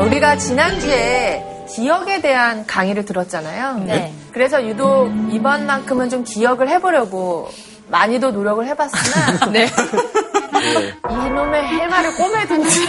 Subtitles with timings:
[0.00, 3.84] 우리가 지난주에 기억에 대한 강의를 들었잖아요.
[3.86, 4.12] 네.
[4.32, 7.50] 그래서 유독 이번만큼은 좀 기억을 해보려고
[7.88, 9.66] 많이도 노력을 해봤으나 네.
[11.10, 12.88] 이놈의 해마를 꼬매든지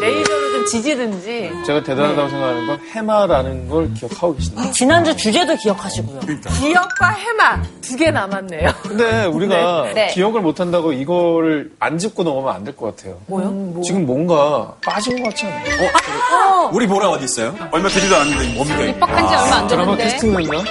[0.00, 0.31] 레이저로 좀
[0.72, 4.70] 지지든지 제가 대단하다고 생각하는 건 해마라는 걸 기억하고 계신다.
[4.72, 6.20] 지난주 주제도 기억하시고요.
[6.60, 8.70] 기억과 해마 두 개 남았네요.
[8.82, 9.92] 근데 우리가 네.
[9.92, 10.06] 네.
[10.14, 13.18] 기억을 못한다고 이거를 안 짚고 넘어가면 안 될 것 같아요.
[13.26, 13.82] 뭐요?
[13.84, 16.70] 지금 뭔가 빠진 것 같지 않아요?
[16.72, 17.54] 우리 보라 어디 있어요?
[17.70, 18.82] 얼마 되지도 않았는데 뭡니까?
[18.84, 20.70] 입학한 지 얼마 안 드라마 됐는데 캐스팅이었나?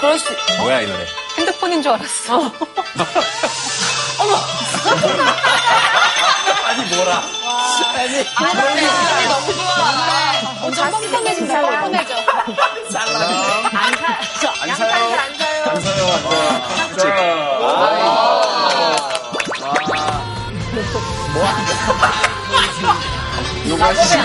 [0.00, 0.98] 그럴 수 뭐야 이 노래?
[1.38, 2.42] 핸드폰인 줄 알았어.
[6.78, 7.22] 아니 뭐라?
[9.28, 9.72] 너무 좋아.
[10.62, 11.60] 엄청 뻔뻔해진다.
[11.60, 12.14] 뻔뻔해져.
[12.14, 14.52] 안 사요.
[14.60, 15.16] 안 사요.
[15.66, 16.02] 안 사요.
[23.64, 24.16] 이거 하시지.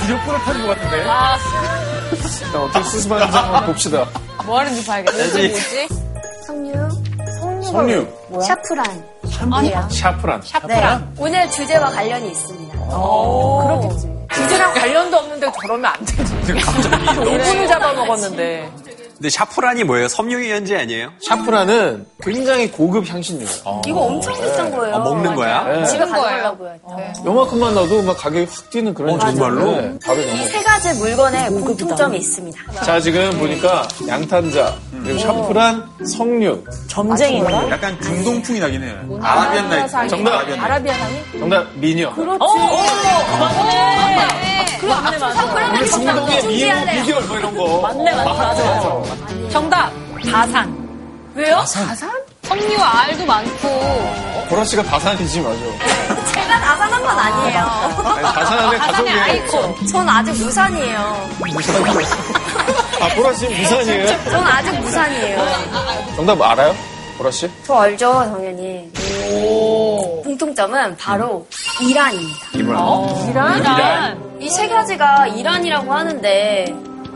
[0.00, 0.96] 무조건 터진 것 같은데.
[2.42, 4.06] 일단 어떻게 수습하는지 한번 봅시다.
[4.44, 5.24] 뭐 하는지 봐야겠다.
[5.38, 5.88] 이게 뭐지?
[6.46, 6.88] 석류,
[7.70, 9.04] 석류, 샤프란.
[10.42, 11.08] 샤프란.
[11.16, 11.22] 네.
[11.22, 12.78] 오늘 주제와 관련이 있습니다.
[12.78, 14.10] 그렇겠지.
[14.32, 16.52] 주제랑 관련도 없는데 저러면 안 되지.
[16.54, 17.24] 갑자기 너무.
[17.38, 18.70] 5분을 잡아먹었는데.
[19.20, 20.08] 근데 샤프란이 뭐예요?
[20.08, 21.10] 섬유의 연재 아니에요?
[21.20, 23.82] 샤프란은 굉장히 고급 향신료예요.
[23.86, 24.96] 이거 엄청 비싼 거예요.
[24.96, 25.62] 아, 먹는 거야?
[25.64, 25.84] 네.
[25.84, 26.06] 집에?
[26.06, 26.72] 가져가려고요.
[27.26, 29.72] 요만큼만 넣어도 막 가격이 확 뛰는 그런 어, 정말로?
[29.72, 30.34] 네, 밥에 넣어.
[30.36, 32.72] 이세 가지 물건에 공통점이 있습니다.
[32.82, 36.64] 자, 지금 보니까 양탄자, 그리고 샤프란, 석류.
[36.88, 37.68] 점쟁인가?
[37.72, 39.18] 약간 중동풍이 나긴 해요.
[39.20, 40.08] 아라비안 나이트.
[40.08, 40.32] 정답.
[40.48, 41.38] 아라비안 나이트.
[41.40, 42.10] 정답, 미녀.
[42.14, 42.38] 그렇지.
[44.88, 45.78] 맞네, 맞네.
[45.78, 47.80] 우리 중동의 미녀, 비결 뭐 이런 거.
[47.82, 48.24] 맞네, 맞네.
[48.24, 49.09] 맞아, 맞아.
[49.50, 49.90] 정답.
[50.30, 50.76] 다산.
[51.34, 51.56] 왜요?
[51.56, 52.10] 가산?
[52.42, 53.68] 석류 알도 많고.
[54.48, 55.56] 보라 씨가 다산이지, 맞아.
[56.32, 57.60] 제가 나산한 건 아니에요.
[58.04, 59.10] 아니, 다산 안에 가족이.
[59.10, 59.86] 아이콘.
[59.86, 61.28] 전 아직 무산이에요.
[61.52, 62.00] 무산이요.
[63.00, 64.24] 아, 보라 씨 무산이에요?
[64.24, 65.38] 전 아직 무산이에요.
[66.16, 66.74] 정답 알아요?
[67.18, 67.48] 보라 씨?
[67.64, 68.90] 저 알죠, 당연히.
[70.24, 71.46] 공통점은 바로
[71.80, 72.38] 이란입니다.
[73.30, 73.58] 이란?
[73.60, 74.30] 이란.
[74.40, 76.64] 이 세 가지가 이란이라고 하는데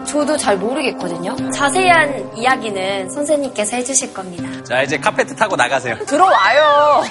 [0.05, 1.37] 저도 잘 모르겠거든요.
[1.51, 4.49] 자세한 이야기는 선생님께서 해주실 겁니다.
[4.65, 5.97] 자 이제 카페트 타고 나가세요.
[6.07, 7.03] 들어와요.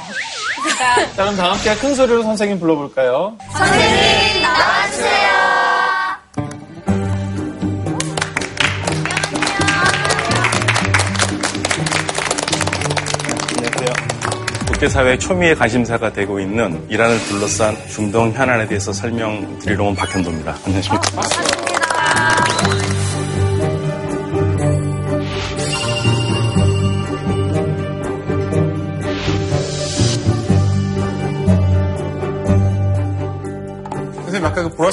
[0.77, 3.37] 자, 그럼 다 함께 큰 소리로 선생님 불러볼까요?
[3.51, 5.33] 선생님 나와주세요.
[13.57, 13.93] 안녕하세요.
[14.67, 20.55] 국제사회 초미의 관심사가 되고 있는 이란을 둘러싼 중동 현안에 대해서 설명드리러 온 박현도입니다.
[20.65, 21.21] 안녕하십니까.
[21.23, 21.43] 선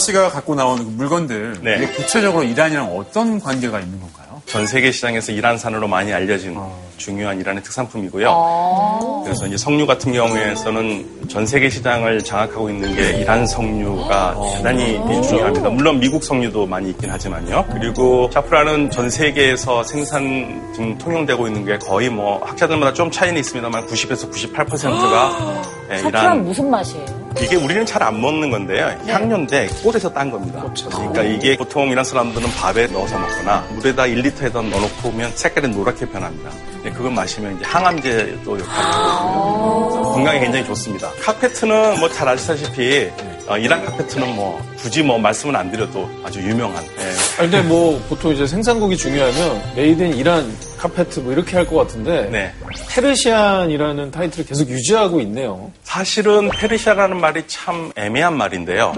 [0.01, 1.77] 씨가 갖고 나온 그 물건들 네.
[1.77, 4.43] 이게 구체적으로 이란이랑 어떤 관계가 있는 건가요?
[4.47, 6.59] 전 세계 시장에서 이란산으로 많이 알려진
[6.97, 9.23] 중요한 이란의 특산품이고요.
[9.25, 15.69] 그래서 이제 석류 같은 경우에서는 전 세계 시장을 장악하고 있는 게 이란 석류가 대단히 중요합니다.
[15.71, 17.67] 물론 미국 석류도 많이 있긴 하지만요.
[17.71, 23.87] 그리고 샤프란은 전 세계에서 생산 지금 통용되고 있는 게 거의 뭐 학자들마다 좀 차이는 있습니다만
[23.87, 27.20] 90에서 98%가 네, 사프란 무슨 맛이에요?
[27.39, 28.97] 이게 우리는 잘 안 먹는 건데요.
[29.07, 30.65] 향료인데 꿀에서 딴 겁니다.
[30.91, 36.51] 그러니까 이게 보통 이란 사람들은 밥에 넣어서 먹거나 물에다 1리터에다 넣어놓고 오면 색깔이 노랗게 변합니다.
[36.75, 40.13] 근데 그걸 마시면 이제 항암제도 역할을 하거든요.
[40.13, 41.11] 건강에 굉장히 좋습니다.
[41.23, 43.11] 카페트는 뭐 잘 아시다시피
[43.51, 48.01] 어, 이란 카페트는 뭐 굳이 뭐 말씀은 안 드려도 아주 유명한 예, 아니, 근데 뭐
[48.09, 52.53] 보통 이제 생산국이 중요하면 made in 이란 카페트 뭐 이렇게 할 것 같은데 네.
[52.91, 55.73] 페르시안이라는 타이틀을 계속 유지하고 있네요.
[55.83, 58.95] 사실은 페르시아라는 말이 참 애매한 말인데요.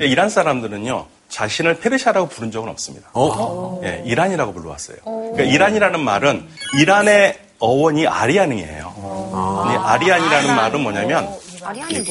[0.00, 3.08] 이란 사람들은요, 자신을 페르시아라고 부른 적은 없습니다.
[3.82, 4.98] 예, 이란이라고 불러왔어요.
[5.04, 6.46] 그러니까 이란이라는 말은
[6.80, 8.94] 이란의 어원이 아리안이에요.
[9.72, 11.49] 이 아리안이라는 말은 뭐냐면 이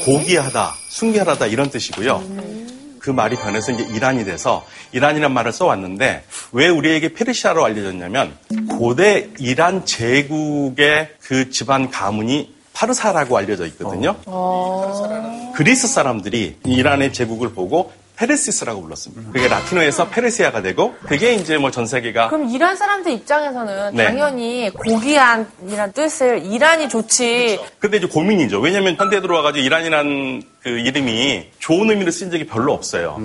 [0.06, 2.24] 고귀하다, 숭배하다 이런 뜻이고요.
[3.00, 8.38] 그 말이 변해서 이제 이란이 돼서 이란이라는 말을 써왔는데 왜 우리에게 페르시아로 알려졌냐면
[8.78, 14.16] 고대 이란 제국의 그 집안 가문이 파르사라고 알려져 있거든요.
[15.56, 19.32] 그리스 사람들이 이란의 제국을 보고 페르시스라고 불렀습니다.
[19.32, 24.06] 그게 라틴어에서 페르시아가 되고 그게 이제 뭐 전 세계가 그럼 이란 사람들 입장에서는 네.
[24.06, 27.60] 당연히 고귀한이란 뜻을 이란이 좋지.
[27.80, 28.60] 근데 이제 고민이죠.
[28.60, 33.18] 왜냐면 현대에 들어와가지고 이란이라는 그 이름이 좋은 의미로 쓴 적이 별로 없어요.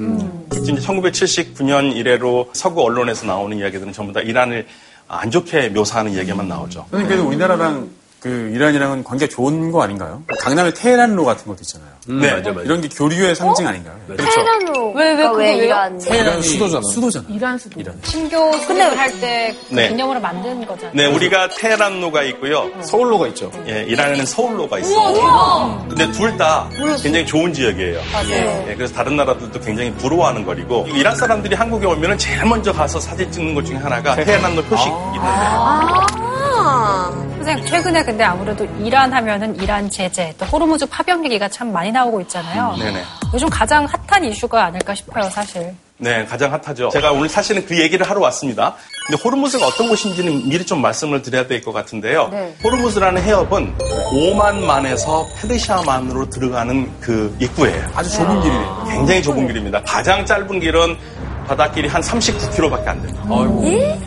[0.52, 4.66] 이제 1979년 이래로 서구 언론에서 나오는 이야기들은 전부 다 이란을
[5.08, 6.86] 안 좋게 묘사하는 이야기만 나오죠.
[6.90, 7.88] 선생님 그래도 우리나라랑
[8.24, 10.22] 그 이란이랑은 관계가 좋은 거 아닌가요?
[10.40, 11.90] 강남에 테헤란로 같은 것도 있잖아요.
[12.06, 12.32] 네.
[12.32, 12.62] 맞아, 맞아.
[12.62, 13.94] 이런 게 교류의 상징 아닌가요?
[14.16, 15.64] 테헤란로 왜, 왜 그거 왜요?
[15.64, 16.82] 이란 이란 수도잖아.
[16.88, 17.34] 수도잖아요.
[17.36, 17.82] 이란 수도.
[18.02, 19.88] 신교 수립을 할때 네.
[19.90, 20.92] 기념으로 만든 거잖아요.
[20.94, 22.70] 네, 우리가 테헤란로가 있고요.
[22.82, 23.52] 서울로가 있죠.
[23.66, 25.84] 예, 이란에는 서울로가 있어요.
[25.90, 26.68] 근데 둘 다
[27.02, 28.00] 굉장히 좋은 지역이에요.
[28.30, 33.30] 예, 그래서 다른 나라들도 굉장히 부러워하는 거리고 이란 사람들이 한국에 오면은 제일 먼저 가서 사진
[33.30, 36.23] 찍는 것 중에 하나가 테헤란로 표식 있는데
[36.54, 42.20] 선생님, 최근에 근데 아무래도 이란 하면은 이란 제재, 또 호르무즈 파병 얘기가 참 많이 나오고
[42.22, 42.74] 있잖아요.
[42.78, 43.02] 네네.
[43.34, 45.74] 요즘 가장 핫한 이슈가 아닐까 싶어요, 사실.
[45.96, 46.88] 네, 가장 핫하죠.
[46.90, 48.74] 제가 오늘 사실은 그 얘기를 하러 왔습니다.
[49.06, 52.30] 근데 호르무즈가 어떤 곳인지는 미리 좀 말씀을 드려야 될 것 같은데요.
[52.64, 53.74] 호르무즈라는 해협은
[54.12, 57.90] 오만만에서 페르시아만으로 들어가는 그 입구예요.
[57.94, 58.84] 아주 좁은 길이네요.
[58.90, 59.82] 굉장히 좁은 길입니다.
[59.82, 60.96] 가장 짧은 길은
[61.44, 63.22] 바닷길이 한 39km밖에 안 됩니다.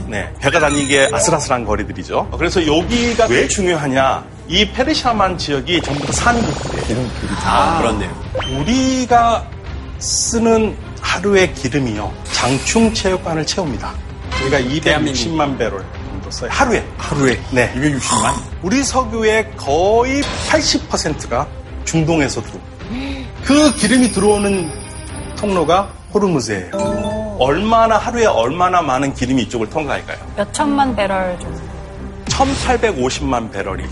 [0.07, 2.30] 네, 배가 다니기에 아슬아슬한 거리들이죠.
[2.38, 4.24] 그래서 여기가 왜 중요하냐?
[4.48, 7.07] 이 페르시아만 지역이 전부 다 산국이에요.
[7.45, 8.12] 아, 그렇네요.
[8.60, 9.45] 우리가
[10.00, 12.12] 쓰는 하루의 기름이요.
[12.31, 13.94] 장충 체육관을 채웁니다.
[14.42, 16.50] 우리가 260만 배럴 정도 써요.
[16.51, 16.86] 하루에.
[16.98, 17.74] 하루에 네.
[17.75, 18.33] 260만?
[18.62, 21.48] 우리 석유의 거의 80%가
[21.86, 22.78] 중동에서 들어옵니다.
[23.44, 24.69] 그 기름이 들어오는
[25.38, 27.06] 통로가 호르무즈예요.
[27.39, 30.18] 얼마나 하루에 얼마나 많은 기름이 이쪽을 통과할까요?
[30.36, 31.62] 몇 천만 배럴 정도.
[32.25, 33.84] 1850만 배럴이.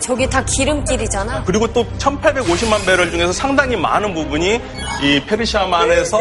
[0.00, 1.44] 저기 다 기름길이잖아.
[1.44, 4.60] 그리고 또 1850만 배럴 중에서 상당히 많은 부분이
[5.02, 6.18] 이 페르시아만에서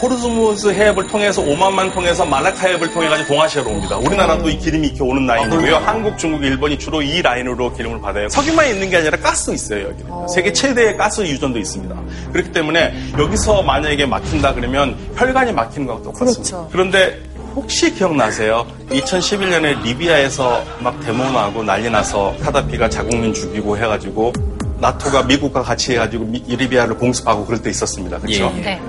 [0.00, 3.96] 호르즈무즈 해협을 통해서 오만만 통해서 말라카 해협을 통해 가지고 동아시아로 옵니다.
[3.96, 5.76] 우리나라도 이 기름이 이렇게 오는 라인이고요.
[5.76, 8.28] 한국, 중국, 일본이 주로 이 라인으로 기름을 받아요.
[8.28, 10.28] 석유만 있는 게 아니라 가스 있어요, 여기는.
[10.28, 11.94] 세계 최대의 가스 유전도 있습니다.
[12.32, 16.68] 그렇기 때문에 여기서 만약에 막힌다 그러면 혈관이 막히는 거하고 똑같습니다.
[16.70, 17.18] 그런데
[17.58, 18.64] 혹시 기억나세요?
[18.90, 24.32] 2011년에 리비아에서 막 데모나고 난리 나서 카다피가 자국민 죽이고 해가지고
[24.78, 28.18] 나토가 미국과 같이 해가지고 미- 리비아를 공습하고 그럴 때 있었습니다.
[28.18, 28.50] 그렇죠?
[28.62, 28.80] 네.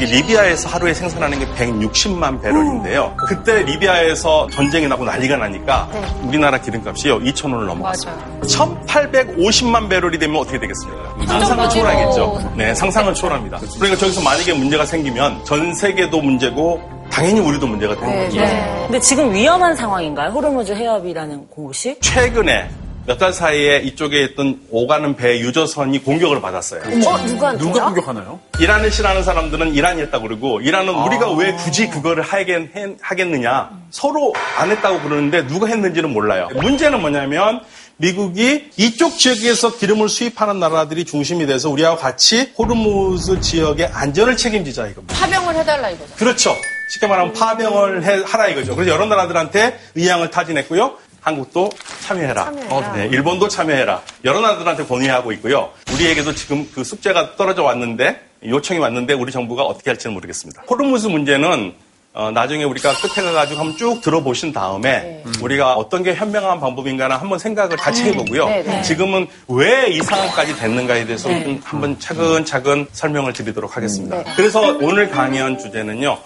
[0.00, 3.14] 이 리비아에서 하루에 생산하는 게 160만 배럴인데요.
[3.28, 5.88] 그때 리비아에서 전쟁이 나고 난리가 나니까
[6.22, 8.12] 우리나라 기름값이요 2,000원을 넘어갔어요.
[8.16, 8.40] 맞아요.
[8.42, 11.14] 1,850만 배럴이 되면 어떻게 되겠습니까?
[11.26, 11.84] 상상은 정도지로.
[11.84, 12.52] 초월하겠죠.
[12.56, 13.60] 네, 상상은 초월합니다.
[13.76, 18.40] 그러니까 저기서 만약에 문제가 생기면 전 세계도 문제고 당연히 우리도 문제가 되는 거죠.
[18.86, 20.30] 근데 지금 위험한 상황인가요?
[20.30, 21.96] 호르무즈 해협이라는 곳이?
[22.00, 22.68] 최근에
[23.06, 26.80] 몇 달 사이에 이쪽에 있던 오가는 배 유조선이 공격을 받았어요.
[26.80, 27.58] 어, 누구한테요?
[27.58, 28.40] 누가 공격하나요?
[28.58, 32.70] 이란을 싫어하는 사람들은 이란이 했다고 그러고 이란은 우리가 왜 굳이 그거를 하겠,
[33.02, 36.48] 하겠느냐 서로 안 했다고 그러는데 누가 했는지는 몰라요.
[36.54, 37.60] 문제는 뭐냐면
[37.98, 45.14] 미국이 이쪽 지역에서 기름을 수입하는 나라들이 중심이 돼서 우리와 같이 호르무즈 지역의 안전을 책임지자 이겁니다.
[45.14, 46.14] 파병을 해달라 이거죠.
[46.16, 46.56] 그렇죠.
[46.88, 48.74] 쉽게 말하면 파병을 해- 하라 이거죠.
[48.76, 50.96] 그래서 여러 나라들한테 의향을 타진했고요.
[51.20, 51.70] 한국도
[52.06, 52.52] 참여해라.
[52.68, 54.02] 어, 네, 일본도 참여해라.
[54.24, 55.70] 여러 나라들한테 건의하고 있고요.
[55.94, 60.62] 우리에게도 지금 그 숙제가 떨어져 왔는데 요청이 왔는데 우리 정부가 어떻게 할지는 모르겠습니다.
[60.68, 61.72] 호르무즈 문제는
[62.12, 67.40] 어, 나중에 우리가 끝에 가가지고 한번 쭉 들어보신 다음에 우리가 어떤 게 현명한 방법인가는 한번
[67.40, 68.46] 생각을 같이 해보고요.
[68.46, 68.82] 네, 네.
[68.82, 74.22] 지금은 왜 이 상황까지 됐는가에 대해서 좀 한번 차근차근 설명을 드리도록 하겠습니다.
[74.36, 76.16] 그래서 오늘 강연 주제는요.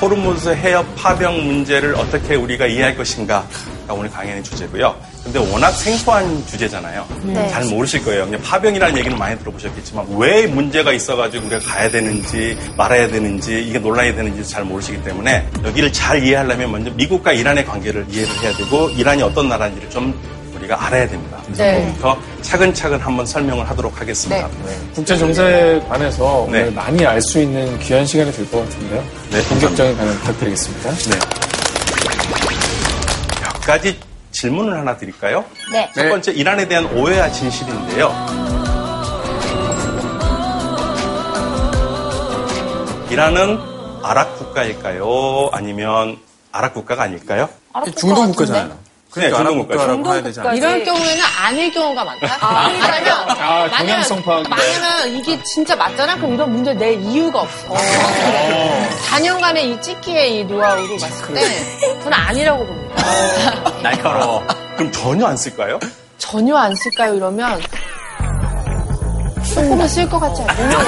[0.00, 3.46] 호르무즈 해협 파병 문제를 어떻게 우리가 이해할 것인가가
[3.88, 4.94] 오늘 강연의 주제고요.
[5.24, 7.06] 근데 워낙 생소한 주제잖아요.
[7.24, 7.48] 네.
[7.48, 8.26] 잘 모르실 거예요.
[8.26, 14.14] 그냥 파병이라는 얘기는 많이 들어보셨겠지만 왜 문제가 있어가지고 우리가 가야 되는지 말아야 되는지 이게 논란이
[14.14, 19.22] 되는지 잘 모르시기 때문에 여기를 잘 이해하려면 먼저 미국과 이란의 관계를 이해를 해야 되고 이란이
[19.22, 20.14] 어떤 나라인지를 좀
[20.56, 21.38] 우리가 알아야 됩니다.
[21.44, 21.86] 그래서 네.
[21.92, 24.48] 그부터 차근차근 한번 설명을 하도록 하겠습니다.
[24.94, 26.60] 국제 정세에 관해서 네.
[26.60, 29.04] 오늘 많이 알 수 있는 귀한 시간이 될 것 같은데요.
[29.30, 30.90] 네, 본격적인 강연 부탁드리겠습니다.
[30.90, 31.18] 네.
[33.42, 33.98] 몇 가지
[34.30, 35.44] 질문을 하나 드릴까요?
[35.72, 35.90] 네.
[35.94, 38.12] 첫 번째, 이란에 대한 오해와 진실인데요.
[43.10, 43.58] 이란은
[44.02, 45.48] 아랍 국가일까요?
[45.52, 46.18] 아니면
[46.52, 47.48] 아랍 국가가 아닐까요?
[47.96, 48.76] 중동 국가잖아요.
[49.16, 49.78] 네, 그러니까 아랍 중동 국가죠.
[49.96, 50.54] 국가라고 해야 되지 않아요?
[50.56, 52.68] 이런 경우에는 아닐 경우가 많다.
[52.70, 54.48] 왜냐면 아, 경향성 파악인데.
[54.50, 56.16] 만약에 이게 진짜 맞잖아.
[56.16, 57.74] 그럼 이런 문제 낼 이유가 없어.
[59.10, 61.40] 4년간의 이 찍기의 이 노하우로 봤을 때
[62.02, 63.02] 저는 아니라고 봅니다.
[63.82, 64.46] 날카로워.
[64.76, 65.78] 그럼 전혀 안 쓸까요?
[66.18, 67.14] 전혀 안 쓸까요?
[67.14, 67.60] 이러면
[69.54, 70.78] 조금은 쓸 것 같지 않아요?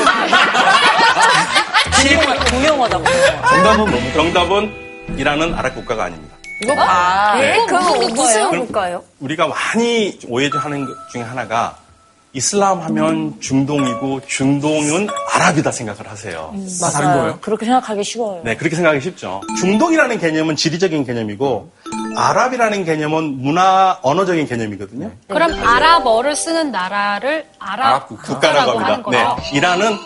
[2.51, 2.99] 공용어다.
[3.49, 4.13] 정답은 뭡니까?
[4.15, 6.37] 정답은 이란은 아랍 국가가 아닙니다.
[6.63, 7.37] 이거 봐.
[7.41, 7.65] 네.
[7.67, 7.81] 그거
[8.15, 9.05] 무슨 그럼- 국가예요?
[9.21, 11.77] 우리가 많이 오해하는 것 중에 하나가
[12.35, 16.53] 이슬람 하면 중동이고 중동은 아랍이다 생각을 하세요.
[16.81, 17.39] 다 다른 거예요?
[17.41, 18.43] 그렇게 생각하기 쉬워요.
[18.45, 19.41] 네, 그렇게 생각하기 쉽죠.
[19.61, 21.73] 중동이라는 개념은 지리적인 개념이고
[22.17, 25.11] 아랍이라는 개념은 문화 언어적인 개념이거든요.
[25.29, 28.23] 그럼 아랍어를 쓰는 나라를 아랍 아랍 국가.
[28.35, 29.03] 국가라고 하는 합니다.
[29.03, 29.37] 거예요.
[29.41, 29.57] 네.
[29.57, 29.97] 이란은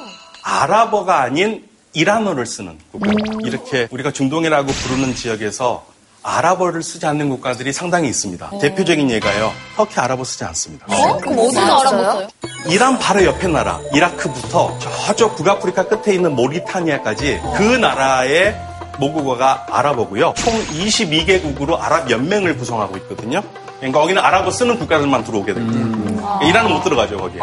[0.44, 3.10] 아랍어가 아닌 이란어를 쓰는 국가.
[3.44, 5.84] 이렇게 우리가 중동이라고 부르는 지역에서
[6.22, 8.50] 아랍어를 쓰지 않는 국가들이 상당히 있습니다.
[8.60, 9.52] 대표적인 예가요.
[9.76, 10.86] 터키 아랍어 쓰지 않습니다.
[11.20, 12.28] 그럼 어디서 알아봤어요?
[12.68, 18.56] 이란 바로 옆에 나라, 이라크부터 저쪽 북아프리카 끝에 있는 모리타니아까지 그 나라의
[18.98, 20.34] 모국어가 아랍어고요.
[20.36, 23.42] 총 22개국으로 아랍 연맹을 구성하고 있거든요.
[23.78, 26.38] 그러니까 거기는 아랍어 쓰는 국가들만 들어오게 됩니다.
[26.42, 27.40] 이란은 못 들어가죠, 거기에.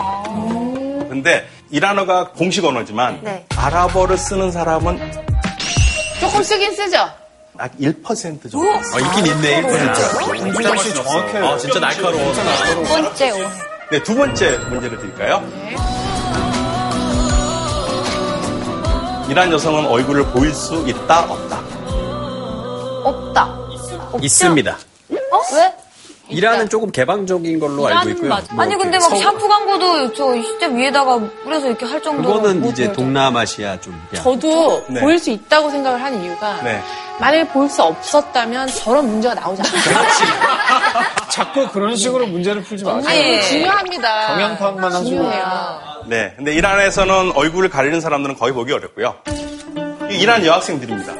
[1.09, 3.45] 근데 이란어가 공식 언어지만 네.
[3.57, 5.11] 아랍어를 쓰는 사람은
[6.21, 7.09] 조금 쓰긴 쓰죠.
[7.59, 8.71] 약 1% 정도.
[8.71, 10.53] 아, 있긴 있네, 1%.
[10.53, 11.45] 문장 씨 정확해요.
[11.45, 12.33] 아, 진짜 날카로워.
[12.33, 13.49] 두 번째 오해.
[13.91, 15.43] 네, 두 번째 문제를 드릴까요?
[19.29, 21.59] 이란 여성은 얼굴을 보일 수 있다, 없다.
[23.03, 23.59] 없다.
[24.21, 24.71] 있습니다.
[24.71, 25.39] 어?
[25.53, 25.73] 왜?
[26.29, 28.29] 이란은 조금 개방적인 걸로 알고 있고요.
[28.29, 32.35] 맞- 뭐 아니 근데 막 서- 샴푸 광고도 저 시접 위에다가 뿌려서 이렇게 할 정도로
[32.35, 32.91] 그거는 못 이제.
[32.91, 33.99] 동남아시아 좀.
[34.09, 34.99] 그냥 저도 네.
[35.01, 36.81] 보일 수 있다고 생각을 하는 이유가 네.
[37.19, 40.07] 만약에 보일 수 없었다면 저런 문제가 나오지 않아요.
[41.31, 43.03] 자꾸 그런 식으로 문제를 풀지 마세요.
[43.09, 44.27] 아니, 이거 중요합니다.
[44.27, 45.09] 경향 파악만 하시고.
[45.09, 45.79] 중요해요.
[46.07, 46.33] 네.
[46.37, 49.15] 근데 이란에서는 얼굴을 가리는 사람들은 거의 보기 어렵고요.
[50.09, 51.13] 이 이란 여학생들입니다.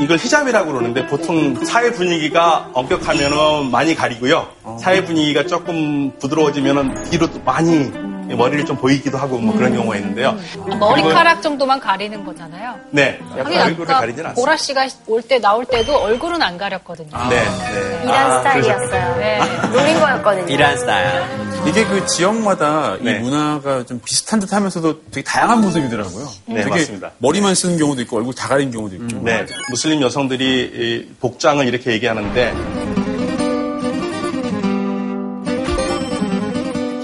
[0.00, 4.48] 이걸 히잡이라고 그러는데 보통 사회 분위기가 엄격하면은 많이 가리고요.
[4.80, 7.92] 사회 분위기가 조금 부드러워지면은 뒤로 또 많이
[8.36, 10.36] 머리를 좀 보이기도 하고 뭐 그런 경우가 있는데요.
[10.78, 12.76] 머리카락 정도만 가리는 거잖아요.
[12.90, 13.18] 네.
[13.36, 14.34] 하긴 얼굴을 가리진 않습니다.
[14.34, 17.08] 보라 씨가 올 때 나올 때도 얼굴은 안 가렸거든요.
[17.30, 17.36] 네.
[17.44, 18.00] 네.
[18.04, 19.16] 이란 아, 스타일이었어요.
[19.16, 19.38] 네.
[19.72, 20.46] 노린 거였거든요.
[20.52, 21.22] 이란 스타일.
[21.66, 23.12] 이게 그 지역마다 네.
[23.16, 26.28] 이 문화가 좀 비슷한 듯 하면서도 되게 다양한 모습이더라고요.
[26.46, 27.10] 네, 되게 맞습니다.
[27.18, 29.24] 머리만 쓰는 경우도 있고 얼굴 다 가린 경우도 있고.
[29.24, 32.52] 네, 무슬림 여성들이 이 복장을 이렇게 얘기하는데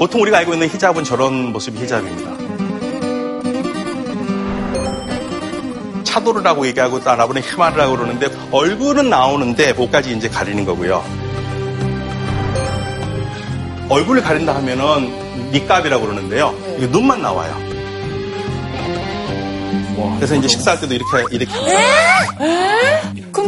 [0.00, 2.30] 보통 우리가 알고 있는 히잡은 저런 모습이 히잡입니다.
[6.04, 11.04] 차도르라고 얘기하고 또 아랍은 히마르라고 그러는데 얼굴은 나오는데 목까지 이제 가리는 거고요.
[13.90, 16.54] 얼굴을 가린다 하면은 니값이라고 그러는데요.
[16.78, 17.54] 이게 눈만 나와요.
[20.16, 21.52] 그래서 이제 식사할 때도 이렇게 이렇게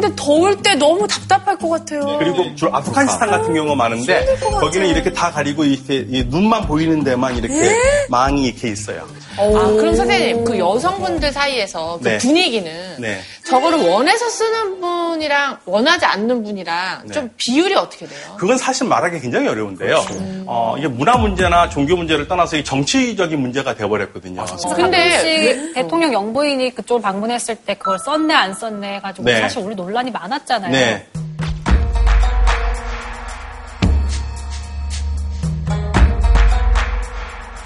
[0.01, 2.19] 근데 더울 때 너무 답답할 것 같아요.
[2.19, 4.25] 그리고 주로 아프가니스탄 같은 경우가 많은데
[4.61, 7.77] 거기는 이렇게 다 가리고 이렇게 이 눈만 보이는 데만 이렇게
[8.09, 9.07] 망이 이렇게 있어요.
[9.39, 12.19] 아, 그럼 선생님, 그 여성분들 사이에서 그 네.
[12.19, 13.21] 분위기는 네.
[13.45, 17.13] 저거를 원해서 쓰는 분이랑 원하지 않는 분이랑 네.
[17.13, 18.37] 좀 비율이 어떻게 돼요?
[18.39, 20.05] 그건 사실 말하기 굉장히 어려운데요.
[20.47, 24.45] 어, 이게 문화 문제나 종교 문제를 떠나서 이 정치적인 문제가 돼버렸거든요.
[24.75, 29.41] 근데 가끔씩 대통령 영부인이 그쪽을 방문했을 때 그걸 썼네 안 썼네 해가지고 네.
[29.41, 30.73] 사실 우리 논란이 많았잖아요.
[30.73, 31.07] 네.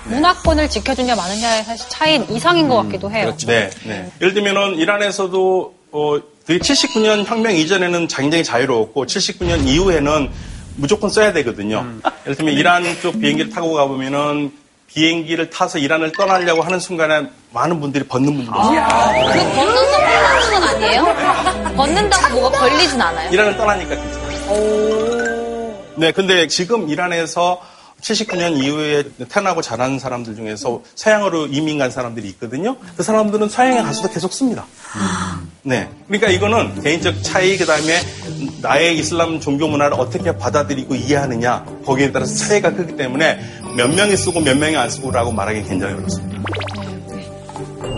[0.09, 3.35] 문화권을 지켜주냐 마느냐의 사실 차이는 이상인 것 같기도 해요.
[3.47, 4.11] 네, 네.
[4.21, 10.31] 예를 들면은 이란에서도 어, 되게 79년 혁명 이전에는 굉장히 자유로웠고 79년 이후에는
[10.77, 11.85] 무조건 써야 되거든요.
[12.25, 14.53] 예를 들면 이란 쪽 비행기를 타고 가보면은
[14.87, 18.87] 비행기를 타서 이란을 떠나려고 하는 순간에 많은 분들이 벗는 분들이 있어요.
[19.33, 21.75] 그 벗는다고 하는 건 아니에요?
[21.77, 23.31] 벗는다고 뭐가 걸리진 않아요?
[23.31, 24.27] 이란을 떠나니까 괜찮아요.
[25.97, 27.61] 네, 근데 지금 이란에서
[28.01, 32.77] 79년 이후에 태어나고 자란 사람들 중에서 서양으로 이민 간 사람들이 있거든요.
[32.97, 34.67] 그 사람들은 서양에 가서도 계속 씁니다.
[35.63, 35.89] 네.
[36.07, 38.01] 그러니까 이거는 개인적 차이, 그 다음에
[38.63, 43.41] 나의 이슬람 종교 문화를 어떻게 받아들이고 이해하느냐, 거기에 따라서 차이가 크기 때문에
[43.77, 46.43] 몇 명이 쓰고 몇 명이 안 쓰고라고 말하기 굉장히 어렵습니다.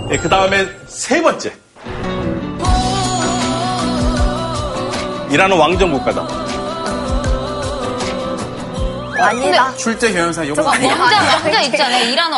[0.08, 1.52] 네, 그 다음에 세 번째.
[5.30, 6.37] 이란은 왕정 국가다.
[9.20, 9.74] 아니다.
[9.76, 10.88] 출제 경영상 이거 왕자,
[11.42, 12.10] 왕자 있잖아요.
[12.10, 12.28] 이란.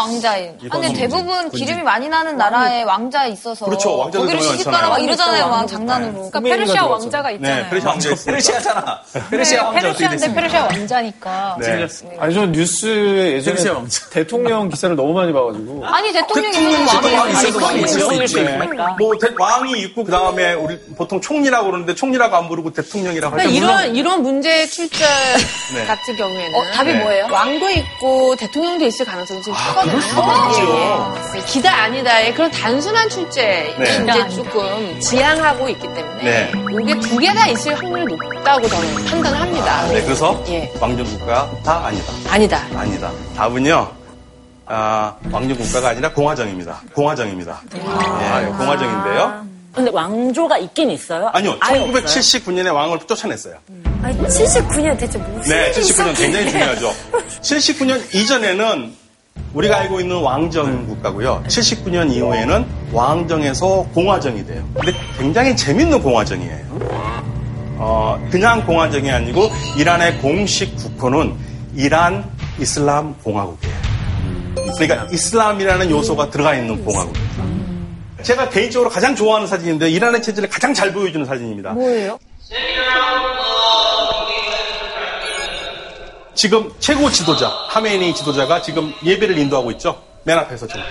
[0.62, 3.66] 이건 근데 대부분 기름이 많이 나는 나라에 왕자 있어서.
[3.66, 3.96] 그렇죠.
[3.98, 4.98] 왕자들 거기를 시집가라 막.
[4.98, 5.48] 이러잖아요.
[5.48, 6.12] 막 장난으로.
[6.30, 7.62] 그러니까 페르시아 왕자가 있잖아요.
[7.64, 8.14] 네, 페르시아 왕자.
[8.24, 9.00] 페르시아잖아.
[9.30, 10.34] 페르시아 왕자 페르시아인데?
[10.34, 11.56] 페르시아 왕자니까.
[11.60, 11.86] 네.
[12.18, 13.60] 아니, 저 뉴스에 예전에.
[14.10, 15.84] 대통령 기사를 너무 많이 봐가지고.
[15.86, 16.56] 아니 대통령이
[16.86, 18.40] 왕이 왕이 있어도 왕이 있을 수 있지.
[18.98, 23.48] 뭐 대- 왕이 있고 그 다음에 우리 보통 총리라고 그러는데 총리라고 안 부르고 대통령이라고 하죠.
[23.48, 25.04] 이런, 이런 문제의 출제
[25.74, 25.86] 네.
[25.86, 27.26] 같은 경우에는 어, 답이 뭐예요?
[27.30, 29.90] 왕도 있고 대통령도 있을 가능성이 지금 크거든요.
[29.92, 31.22] 그럴 수가 있죠.
[31.34, 31.44] 예, 예.
[31.44, 33.84] 기다 아니다의 그런 단순한 출제 네.
[33.84, 36.52] 이제 조금 지향하고 있기 때문에 네.
[36.82, 39.86] 이게 두 개 다 있을 확률이 높다고 저는 판단을 합니다.
[39.88, 40.72] 네, 그래서 예.
[40.80, 42.12] 왕정 국가 다 아니다.
[42.30, 42.60] 아니다.
[42.76, 43.10] 아니다.
[43.36, 43.90] 답은요.
[44.66, 46.80] 아, 왕정 국가가 아니라 공화정입니다.
[46.94, 47.60] 공화정입니다.
[47.74, 49.49] 예, 공화정인데요.
[49.72, 51.28] 근데 왕조가 있긴 있어요?
[51.32, 52.04] 아니요, 아예 없어요?
[52.04, 53.54] 1979년에 왕을 쫓아냈어요.
[54.02, 56.50] 아니, 79년 대체 무슨 네, 일이 79년 굉장히 있었길래.
[56.50, 56.94] 중요하죠.
[57.42, 58.94] 79년 이전에는
[59.54, 61.44] 우리가 알고 있는 왕정 국가고요.
[61.46, 64.66] 79년 이후에는 왕정에서 공화정이 돼요.
[64.74, 66.80] 근데 굉장히 재밌는 공화정이에요.
[67.82, 71.34] 어, 그냥 공화정이 아니고 이란의 공식 국호는
[71.76, 73.74] 이란 이슬람 공화국이에요.
[74.76, 77.59] 그러니까 이슬람이라는 요소가 들어가 있는 공화국이죠.
[78.22, 81.70] 제가 개인적으로 가장 좋아하는 사진인데 이란의 체제를 가장 잘 보여주는 사진입니다.
[81.72, 82.18] 뭐예요?
[86.34, 90.02] 지금 최고 지도자, 하메니 지도자가 지금 예배를 인도하고 있죠.
[90.24, 90.82] 맨 앞에서 지금.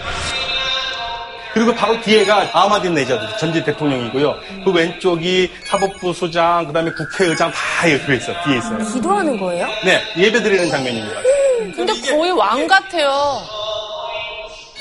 [1.54, 4.36] 그리고 바로 뒤에가 아마딘 네자드 전직 대통령이고요.
[4.64, 8.36] 그 왼쪽이 사법부 소장, 그 다음에 국회의장 다 이렇게 있어요.
[8.46, 8.78] 뒤에 있어요.
[8.94, 9.68] 기도하는 거예요?
[9.84, 11.22] 네, 예배 드리는 장면입니다.
[11.76, 13.42] 근데 거의 왕 같아요.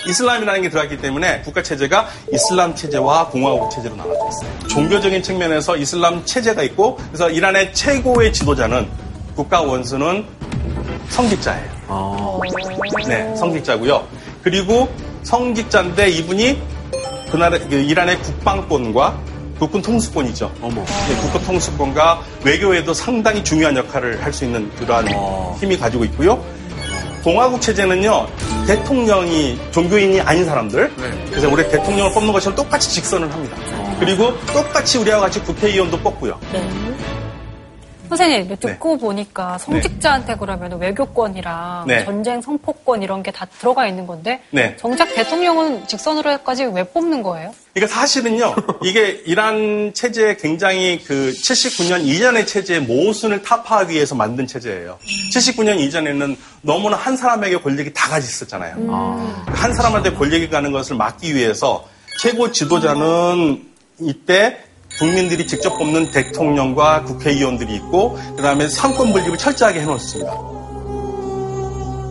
[0.09, 4.69] 이슬람이라는 게 들어갔기 때문에 국가 체제가 이슬람 체제와 공화국 체제로 나눠져 있어요.
[4.69, 8.89] 종교적인 측면에서 이슬람 체제가 있고 그래서 이란의 최고의 지도자는
[9.35, 10.25] 국가 원수는
[11.11, 11.69] 성직자예요.
[13.09, 14.07] 네, 성직자고요.
[14.43, 14.89] 그리고
[15.23, 16.61] 성직자인데 이분이
[17.31, 19.19] 그 나라 그 이란의 국방권과
[19.59, 20.53] 국군 통수권이죠.
[21.09, 25.07] 네, 국군 통수권과 외교에도 상당히 중요한 역할을 할 수 있는 그러한
[25.61, 26.43] 힘이 가지고 있고요.
[27.29, 28.27] 공화국 체제는요
[28.67, 30.91] 대통령이 종교인이 아닌 사람들
[31.29, 33.55] 그래서 우리 대통령을 뽑는 것처럼 똑같이 직선을 합니다.
[34.01, 36.39] 그리고 똑같이 우리와 같이 국회의원도 뽑고요.
[38.09, 42.05] 선생님 듣고 보니까 성직자한테 그러면 외교권이랑 네.
[42.05, 44.77] 전쟁 선포권 이런 게 다 들어가 있는 건데 네.
[44.77, 47.55] 정작 대통령은 직선으로까지 왜 뽑는 거예요?
[47.73, 54.99] 그러니까 사실은요, 이게 이란 체제에 굉장히 그 79년 이전의 체제의 모순을 타파하기 위해서 만든 체제예요.
[55.33, 58.75] 79년 이전에는 너무나 한 사람에게 권력이 다 가지 있었잖아요.
[59.47, 61.87] 한 사람한테 권력이 가는 것을 막기 위해서
[62.19, 63.63] 최고 지도자는
[64.01, 64.65] 이때
[64.99, 70.33] 국민들이 직접 뽑는 대통령과 국회의원들이 있고, 그 다음에 상권 분립을 철저하게 해놓습니다.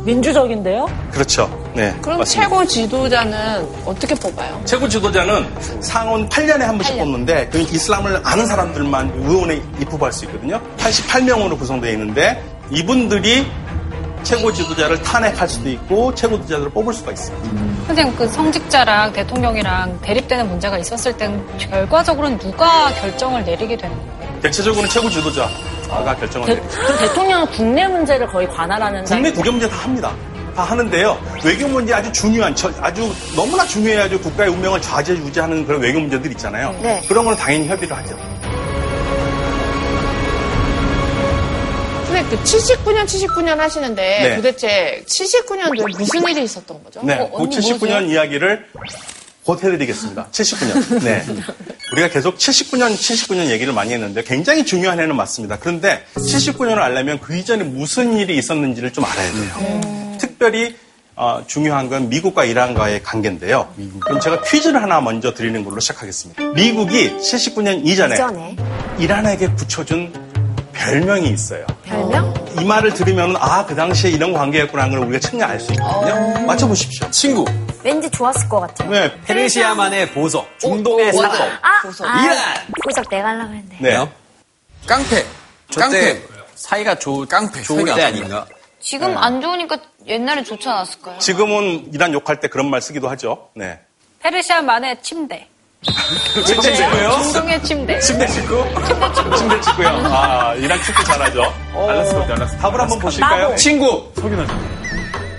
[0.05, 0.87] 민주적인데요?
[1.11, 1.49] 그렇죠.
[1.75, 1.93] 네.
[2.01, 2.47] 그럼 맞습니다.
[2.47, 4.61] 최고 지도자는 어떻게 뽑아요?
[4.63, 5.45] 최고 지도자는
[5.81, 6.99] 상원 8년에 한 번씩 8년.
[6.99, 10.61] 뽑는데 그 이슬람을 아는 사람들만 의원에 입후할 수 있거든요.
[10.77, 13.45] 88명으로 구성되어 있는데 이분들이
[14.27, 17.37] 최고 지도자를 탄핵할 수도 있고 최고 지도자를 뽑을 수가 있어요.
[17.87, 24.39] 선생님 그 성직자랑 대통령이랑 대립되는 문제가 있었을 땐 결과적으로는 누가 결정을 내리게 되는 거예요?
[24.41, 26.77] 대체적으로는 최고 지도자가 결정을 대, 내리죠.
[26.81, 30.11] 그럼 대통령은 국내 문제를 거의 관할하는 국내 국외 문제 다 합니다.
[30.53, 31.17] 다 하는데요.
[31.45, 34.19] 외교 문제 아주 중요한, 저- 아주 너무나 중요해야죠.
[34.19, 36.75] 국가의 운명을 좌지우지하는 그런 외교 문제들 있잖아요.
[36.81, 37.01] 네.
[37.07, 38.17] 그런 거는 당연히 협의를 하죠.
[42.17, 44.35] 근데 그 79년, 79년 하시는데 네.
[44.37, 47.01] 도대체 79년도에 무슨 일이 있었던 거죠?
[47.03, 48.01] 네, 어, 그 언니 79년 뭐죠?
[48.01, 48.65] 이야기를
[49.43, 50.27] 곧 해드리겠습니다.
[50.31, 51.03] 79년.
[51.03, 51.23] 네.
[51.93, 55.59] 우리가 계속 79년, 79년 얘기를 많이 했는데 굉장히 중요한 해는 맞습니다.
[55.59, 60.17] 그런데 79년을 알려면 그 이전에 무슨 일이 있었는지를 좀 알아야 돼요.
[60.19, 60.75] 특별히
[61.15, 63.73] 어, 중요한 건 미국과 이란과의 관계인데요.
[64.01, 66.43] 그럼 제가 퀴즈를 하나 먼저 드리는 걸로 시작하겠습니다.
[66.53, 68.55] 미국이 79년 이전에 이전에
[68.99, 70.26] 이란에게 붙여준
[70.77, 71.65] 별명이 있어요.
[71.83, 72.33] 별명?
[72.59, 76.45] 이 말을 들으면 아, 그 당시에 이런 관계였구나 하는 걸 우리가 충분히 알수 있거든요.
[76.45, 77.09] 맞춰보십시오.
[77.11, 77.45] 친구.
[77.83, 78.89] 왠지 좋았을 것 같아요.
[78.89, 81.41] 네, 페르시아만의 보석, 중동의 어, 사건.
[81.61, 82.07] 아, 보석.
[82.07, 82.37] 아, 이란!
[82.83, 83.77] 보석 내가 하려고 했는데.
[83.79, 84.09] 네.
[84.85, 85.25] 깡패.
[85.75, 86.21] 깡패.
[86.55, 88.03] 사이가 좋, 깡패, 좋을 때.
[88.03, 88.45] 아닌가?
[88.79, 91.19] 지금 안 좋으니까 옛날에 좋지 않았을까요?
[91.19, 93.49] 지금은 이란 욕할 때 그런 말 쓰기도 하죠.
[93.55, 93.79] 네.
[94.19, 95.47] 페르시아만의 침대.
[96.45, 97.11] 침대고요.
[97.23, 97.99] 중동의 침대.
[97.99, 98.63] 침대 축구?
[99.37, 99.87] 침대 축구요.
[100.05, 101.53] 아, 이란 축구 잘하죠.
[101.75, 102.57] 알았어, 알았어.
[102.57, 103.55] 답을 한번 보실까요?
[103.55, 104.11] 친구.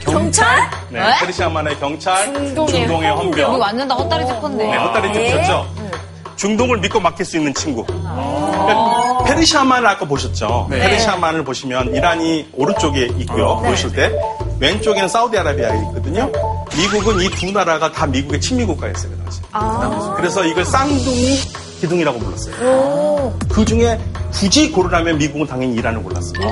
[0.01, 0.71] 경찰?
[0.89, 1.01] 네.
[1.21, 3.61] 페르시아만의 경찰, 중동의 중동의 헌병.
[3.61, 4.65] 완전 다 헛다리 짚었네.
[4.71, 5.67] 네, 헛다리 짚으셨죠?
[6.37, 7.85] 중동을 믿고 맡길 수 있는 친구.
[7.85, 10.69] 그러니까 페르시아만을 아까 보셨죠?
[10.71, 13.59] 페르시아만을 보시면 이란이 오른쪽에 있고요.
[13.59, 14.11] 보실 때
[14.61, 16.31] 왼쪽에는 사우디아라비아가 있거든요.
[16.77, 19.11] 미국은 이 두 나라가 다 미국의 친미 국가였어요.
[19.13, 19.41] 그 당시.
[20.17, 21.39] 그래서 이걸 쌍둥이
[21.81, 23.39] 기둥이라고 불렀어요.
[23.49, 23.99] 그 중에
[24.33, 26.47] 굳이 고르라면 미국은 당연히 이란을 골랐습니다.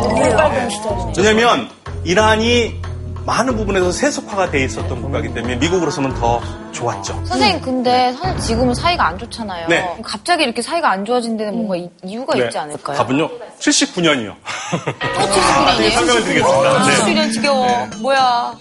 [1.18, 1.68] 왜냐면
[2.04, 2.80] 이란이
[3.26, 6.40] 많은 부분에서 세속화가 돼 있었던 국가이기 때문에 미국으로서는 더
[6.72, 7.20] 좋았죠.
[7.24, 9.66] 선생님 근데 사실 지금은 사이가 안 좋잖아요.
[9.68, 9.96] 네.
[10.04, 12.44] 갑자기 이렇게 사이가 안 좋아진 데는 뭔가 이- 이유가 네.
[12.44, 12.96] 있지 않을까요?
[12.96, 13.28] 답은요?
[13.58, 14.34] 79년이요.
[14.70, 15.90] 또 79년이에요?
[15.92, 16.84] 설명을 드리겠습니다.
[16.84, 16.94] 네.
[16.96, 17.66] 79년 지겨워.
[18.00, 18.54] 뭐야.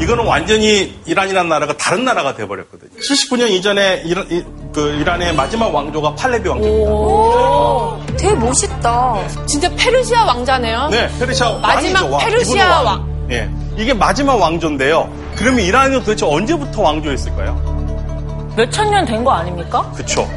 [0.00, 2.90] 이거는 완전히 이란이라는 나라가 다른 나라가 돼버렸거든요.
[3.00, 8.16] 79년 이전에 이란, 이, 그 이란의 마지막 왕조가 팔레비 왕조입니다.
[8.18, 9.16] 되게 멋있다.
[9.46, 10.88] 진짜 페르시아 왕자네요.
[10.90, 12.10] 네, 페르시아 마지막 왕이죠.
[12.12, 12.24] 왕.
[12.24, 13.11] 페르시아 왕.
[13.30, 15.08] 예, 이게 마지막 왕조인데요.
[15.36, 18.52] 그러면 이란은 도대체 언제부터 왕조였을까요?
[18.56, 19.90] 몇천 년 된 거 아닙니까?
[19.96, 20.28] 그쵸.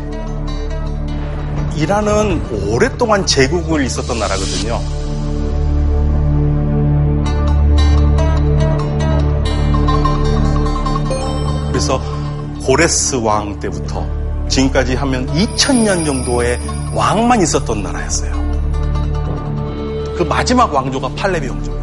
[1.75, 4.79] 이란은 오랫동안 제국을 있었던 나라거든요.
[11.67, 12.01] 그래서
[12.65, 14.05] 고레스 왕 때부터
[14.47, 16.59] 지금까지 하면 2000년 정도의
[16.93, 18.31] 왕만 있었던 나라였어요.
[20.17, 21.74] 그 마지막 왕조가 팔레비 왕조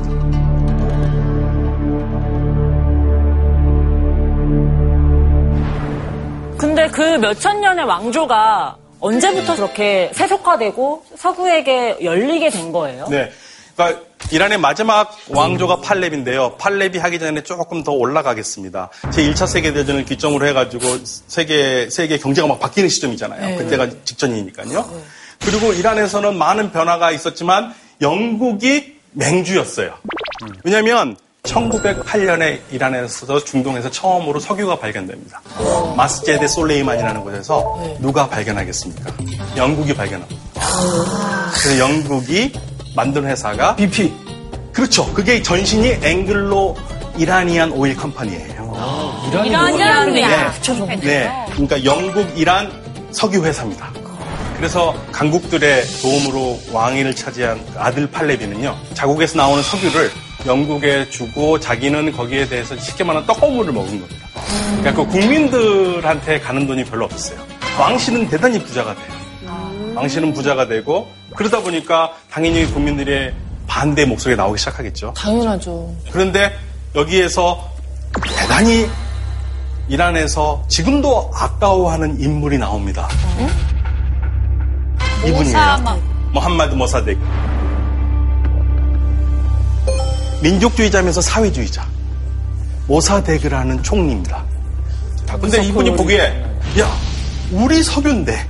[6.93, 13.09] 그 몇천 년의 왕조가 언제부터 그렇게 세속화되고 서구에게 열리게 된 거예요?
[13.09, 13.33] 네.
[13.75, 14.01] 그러니까
[14.31, 16.57] 이란의 마지막 왕조가 팔렙인데요.
[16.59, 18.91] 팔렙이 하기 전에 조금 더 올라가겠습니다.
[19.13, 23.57] 제 1차 세계대전을 기점으로 해가지고 세계, 세계 경제가 막 바뀌는 시점이잖아요.
[23.59, 25.03] 그때가 직전이니까요.
[25.41, 29.95] 그리고 이란에서는 많은 변화가 있었지만 영국이 맹주였어요.
[30.65, 35.41] 왜냐면 1908년에 이란에서 중동에서 처음으로 석유가 발견됩니다.
[35.97, 39.11] 마스제데 솔레이만이라는 곳에서 누가 발견하겠습니까?
[39.57, 40.41] 영국이 발견합니다.
[41.53, 42.53] 그래서 영국이
[42.95, 44.13] 만든 회사가 BP.
[44.73, 45.13] 그렇죠.
[45.13, 46.77] 그게 전신이 앵글로
[47.19, 48.53] 이라니안 오일 컴퍼니예요.
[49.29, 50.21] 이란이랑 네.
[51.01, 51.47] 네.
[51.53, 52.71] 그러니까 영국 이란
[53.11, 53.93] 석유 회사입니다.
[54.57, 58.77] 그래서 강국들의 도움으로 왕위를 차지한 아들 팔레비는요.
[58.95, 60.11] 자국에서 나오는 석유를
[60.47, 64.27] 영국에 주고 자기는 거기에 대해서 쉽게 말하면 떡고물을 먹은 겁니다.
[64.81, 67.39] 그러니까 그 국민들한테 가는 돈이 별로 없었어요.
[67.79, 69.07] 왕실은 대단히 부자가 돼요.
[69.95, 73.35] 왕실은 부자가 되고 그러다 보니까 당연히 국민들의
[73.67, 75.15] 반대 목소리가 나오기 시작하겠죠.
[75.17, 75.95] 당연하죠.
[76.11, 76.53] 그런데
[76.95, 77.71] 여기에서
[78.23, 78.89] 대단히
[79.89, 83.09] 이란에서 지금도 아까워하는 인물이 나옵니다.
[85.21, 85.45] 이분이에요.
[85.45, 85.97] 모사마.
[86.33, 87.19] 모함마드 모사덱.
[90.43, 91.87] 민족주의자면서 사회주의자.
[92.89, 94.43] 모사데그라는 총리입니다.
[95.41, 96.45] 근데 이분이 보기에
[96.81, 96.91] 야
[97.53, 98.49] 우리 석유인데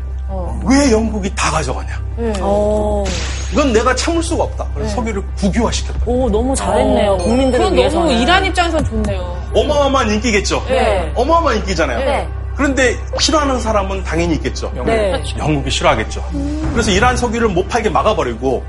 [0.64, 2.02] 왜 영국이 다 가져가냐?
[2.40, 3.04] 어,
[3.52, 4.66] 이건 내가 참을 수가 없다.
[4.74, 6.00] 그래서 석유를 국유화시켰다.
[6.06, 7.18] 오, 너무 잘했네요.
[7.18, 7.98] 국민들을 그건 위해서.
[8.00, 9.42] 너무 이란 입장에선 좋네요.
[9.54, 10.64] 어마어마한 인기겠죠.
[10.68, 11.12] 네.
[11.14, 11.98] 어마어마한 인기잖아요.
[11.98, 12.28] 네.
[12.56, 14.72] 그런데 싫어하는 사람은 당연히 있겠죠.
[14.84, 15.22] 네.
[15.38, 16.24] 영국 이 싫어하겠죠.
[16.72, 18.64] 그래서 이란 석유를 못 팔게 막아버리고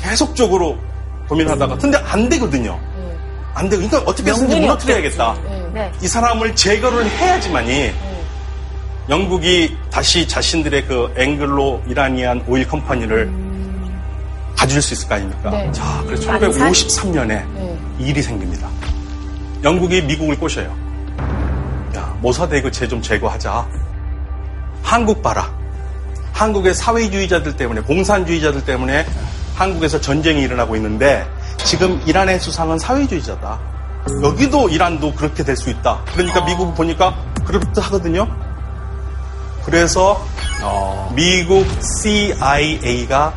[0.00, 0.76] 계속적으로
[1.28, 2.78] 고민하다가 근데 안 되거든요.
[3.54, 5.36] 안 되고 그러니까 어떻게 해서든지 무너뜨려야겠다.
[5.72, 5.92] 네.
[6.00, 7.92] 이 사람을 제거를 해야지만이
[9.08, 13.30] 영국이 다시 자신들의 그 앵글로 이라니안 오일 컴퍼니를
[14.56, 15.50] 가질 수 있을 거 아닙니까?
[15.50, 15.70] 네.
[15.72, 17.44] 자, 그래서 1953년에
[17.98, 18.68] 일이 생깁니다.
[19.64, 20.74] 영국이 미국을 꼬셔요.
[21.96, 23.66] 야, 모사대그 쟤 좀 제거하자.
[24.82, 25.50] 한국 봐라.
[26.32, 29.04] 한국의 사회주의자들 때문에, 공산주의자들 때문에
[29.58, 31.26] 한국에서 전쟁이 일어나고 있는데
[31.64, 33.58] 지금 이란의 수상은 사회주의자다.
[34.22, 36.00] 여기도 이란도 그렇게 될 수 있다.
[36.14, 38.28] 그러니까 미국 보니까 그렇듯 하거든요.
[39.64, 40.24] 그래서
[41.14, 43.34] 미국 CIA가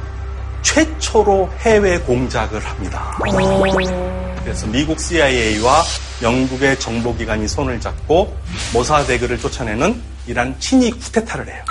[0.62, 3.18] 최초로 해외 공작을 합니다.
[4.44, 5.82] 그래서 미국 CIA와
[6.22, 8.38] 영국의 정보기관이 손을 잡고
[8.74, 11.64] 모사데그를 쫓아내는 이란 친위 쿠데타를 해요.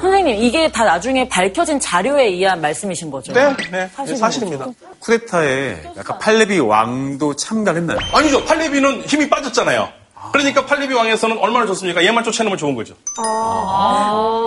[0.00, 3.32] 선생님, 이게 다 나중에 밝혀진 자료에 의한 말씀이신 거죠?
[3.32, 4.66] 네, 네, 사실인 사실입니다.
[5.00, 7.98] 쿠데타에 약간 팔레비 왕도 참가를 했나요?
[8.12, 8.44] 아니죠.
[8.44, 9.88] 팔레비는 힘이 빠졌잖아요.
[10.32, 12.02] 그러니까 팔레비 왕에서는 얼마나 좋습니까?
[12.04, 12.94] 얘만 쫓아내면 좋은 거죠.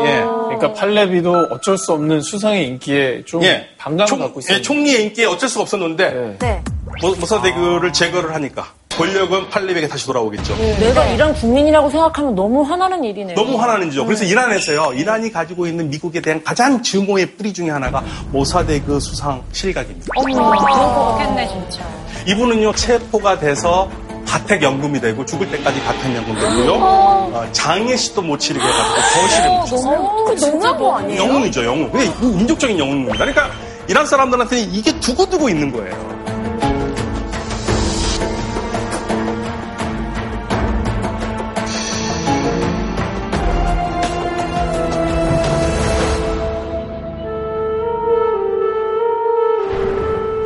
[0.06, 0.24] 예.
[0.46, 3.68] 그러니까 팔레비도 어쩔 수 없는 수상의 인기에 좀 예.
[3.78, 4.58] 반감을 총, 갖고 있어요.
[4.58, 6.38] 예, 총리의 인기에 어쩔 수가 없었는데 네.
[6.40, 6.64] 네.
[7.02, 10.56] 모- 모사데그를 제거를 하니까 권력은 팔레비에게 다시 돌아오겠죠.
[10.80, 13.36] 내가 이란 국민이라고 생각하면 너무 화나는 일이네요.
[13.36, 14.06] 너무 화나는 지죠.
[14.06, 20.08] 그래서 이란에서요, 이란이 가지고 있는 미국에 대한 가장 증오의 뿌리 중에 하나가 모사데그 수상 실각입니다.
[20.16, 21.84] 그렇겠네, 진짜.
[22.26, 23.90] 이분은요, 체포가 돼서
[24.36, 30.52] 가택연금이 되고 죽을 때까지 가택연금 되고요, 어, 장례식도 못 치르게 해가지고 거실에 묻혔어요.
[30.52, 31.22] 너무한 거 아니에요?
[31.22, 31.90] 영웅이죠, 영웅.
[31.92, 33.18] 그게 민족적인 영웅입니다.
[33.18, 33.50] 그러니까
[33.88, 36.16] 이란 사람들한테는 이게 두고두고 있는 거예요.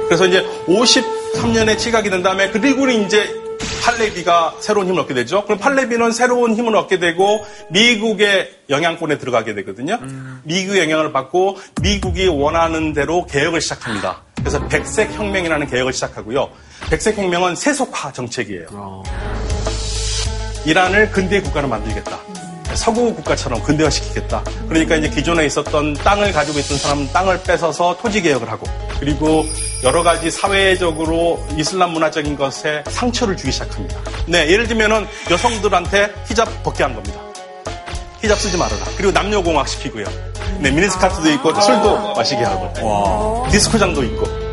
[0.07, 3.48] 그래서 이제 53년에 취각이 된 다음에 그리고 이제
[3.83, 5.43] 팔레비가 새로운 힘을 얻게 되죠.
[5.45, 9.99] 그럼 팔레비는 새로운 힘을 얻게 되고 미국의 영향권에 들어가게 되거든요.
[10.43, 14.23] 미국의 영향을 받고 미국이 원하는 대로 개혁을 시작합니다.
[14.35, 16.49] 그래서 백색 혁명이라는 개혁을 시작하고요.
[16.89, 19.03] 백색 혁명은 세속화 정책이에요.
[20.65, 22.19] 이란을 근대 국가로 만들겠다.
[22.75, 24.43] 서구 국가처럼 근대화시키겠다.
[24.67, 28.65] 그러니까 이제 기존에 있었던 땅을 가지고 있던 사람은 땅을 뺏어서 토지 개혁을 하고
[28.99, 29.45] 그리고
[29.83, 33.99] 여러 가지 사회적으로 이슬람 문화적인 것에 상처를 주기 시작합니다.
[34.27, 37.19] 네, 예를 들면은 여성들한테 히잡 벗게 한 겁니다.
[38.21, 38.85] 히잡 쓰지 말아라.
[38.97, 40.05] 그리고 남녀 공학 시키고요.
[40.59, 44.49] 네, 미니스카트도 있고 술도 마시게 하고 디스코장도 있고.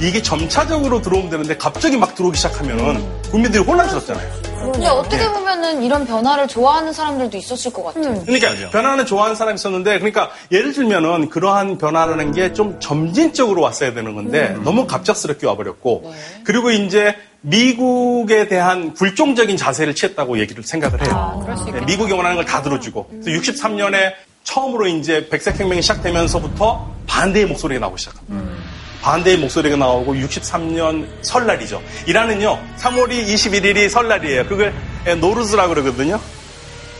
[0.00, 4.47] 이게 점차적으로 들어오면 되는데 갑자기 막 들어오기 시작하면은 국민들이 혼란스럽잖아요.
[4.72, 8.22] 근데 어떻게 보면은 이런 변화를 좋아하는 사람들도 있었을 것 같아요.
[8.24, 14.14] 그러니까 변화는 좋아하는 사람이 있었는데 그러니까 예를 들면은 그러한 변화라는 게 좀 점진적으로 왔어야 되는
[14.14, 16.12] 건데 너무 갑작스럽게 와버렸고
[16.44, 21.44] 그리고 이제 미국에 대한 굴종적인 자세를 취했다고 얘기를 생각을 해요.
[21.72, 23.10] 네, 미국이 원하는 걸 다 들어주고.
[23.24, 24.12] 63년에
[24.44, 28.57] 처음으로 이제 백색혁명이 시작되면서부터 반대의 목소리가 나오기 시작합니다.
[29.02, 31.82] 반대의 목소리가 나오고 63년 설날이죠.
[32.06, 34.46] 이란은요, 3월 21일이 설날이에요.
[34.46, 34.74] 그걸
[35.20, 36.20] 노르즈라고 그러거든요.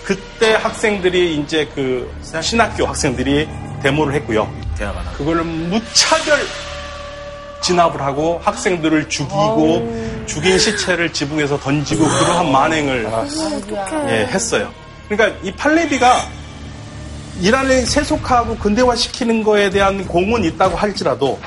[0.05, 3.49] 그때 학생들이 이제 그 신학교 학생들이
[3.83, 4.51] 데모를 했고요.
[5.17, 6.39] 그걸 무차별
[7.61, 13.07] 진압을 하고 학생들을 죽이고 죽인 시체를 지붕에서 던지고 그러한 만행을
[14.09, 14.73] 예, 했어요.
[15.09, 16.27] 그러니까 이 팔레비가
[17.41, 21.39] 이란을 세속화하고 근대화시키는 거에 대한 공은 있다고 할지라도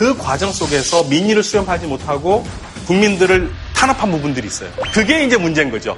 [0.00, 2.42] 그 과정 속에서 민의를 수렴하지 못하고
[2.86, 4.70] 국민들을 탄압한 부분들이 있어요.
[4.94, 5.94] 그게 이제 문제인 거죠.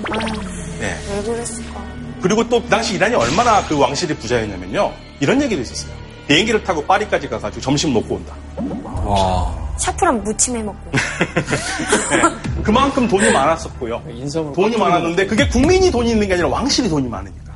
[0.80, 0.98] 네.
[1.08, 1.84] 왜 그랬을까?
[2.20, 4.92] 그리고 또그 당시 이란이 얼마나 그 왕실이 부자였냐면요.
[5.20, 5.92] 이런 얘기도 있었어요.
[6.26, 8.34] 비행기를 타고 파리까지 가가지고 점심 먹고 온다.
[9.78, 10.90] 샤프랑 무침 해 먹고.
[12.10, 12.62] 네.
[12.64, 14.02] 그만큼 돈이 많았었고요.
[14.52, 17.54] 돈이 많았는데 그게 국민이 돈이 있는 게 아니라 왕실이 돈이 많으니까.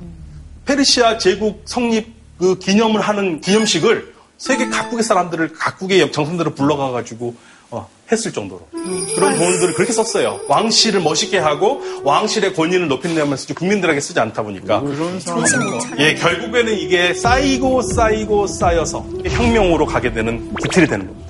[0.64, 7.34] 페르시아 제국 성립 그 기념을 하는 기념식을 세계 각국의 사람들을 각국의 정상들을 불러가가지고
[7.70, 10.40] 어, 했을 정도로 그런 돈들을 그렇게 썼어요.
[10.48, 14.82] 왕실을 멋있게 하고 왕실의 권위를 높인다면서 국민들에게 쓰지 않다 보니까
[15.98, 21.26] 예 결국에는 이게 쌓이고 쌓이고 쌓여서 혁명으로 가게 되는 기틀이 되는 겁니다.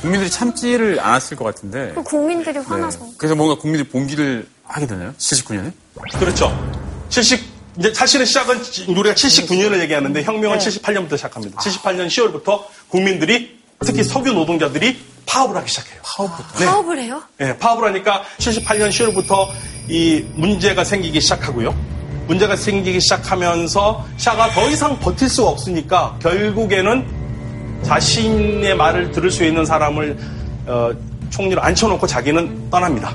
[0.00, 1.92] 국민들이 참지를 않았을 것 같은데.
[2.04, 2.60] 국민들이 네.
[2.60, 3.00] 화나서.
[3.18, 5.12] 그래서 뭔가 국민들이 봉기를 하게 되나요?
[5.18, 5.72] 79년에?
[6.18, 6.56] 그렇죠.
[7.08, 11.60] 70 이제 사실은 시작은 우리가 79년을 얘기하는데 혁명은 78년부터 시작합니다.
[11.60, 16.00] 78년 10월부터 국민들이 특히 석유 노동자들이 파업을 하기 시작해요.
[16.02, 16.58] 파업부터.
[16.58, 16.66] 네.
[16.66, 17.22] 파업을 해요?
[17.38, 19.48] 네, 파업을 하니까 78년 10월부터
[19.88, 21.72] 이 문제가 생기기 시작하고요.
[22.26, 27.06] 문제가 생기기 시작하면서 샤가 더 이상 버틸 수가 없으니까 결국에는
[27.84, 30.18] 자신의 말을 들을 수 있는 사람을
[30.66, 30.90] 어,
[31.30, 33.14] 총리로 앉혀놓고 자기는 떠납니다.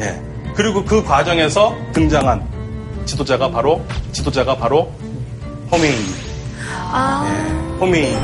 [0.00, 0.20] 예.
[0.54, 2.49] 그리고 그 과정에서 등장한
[3.04, 4.92] 지도자가 바로 지도자가 바로
[5.70, 6.30] 호메인입니다.
[7.26, 8.18] 예, 호메인.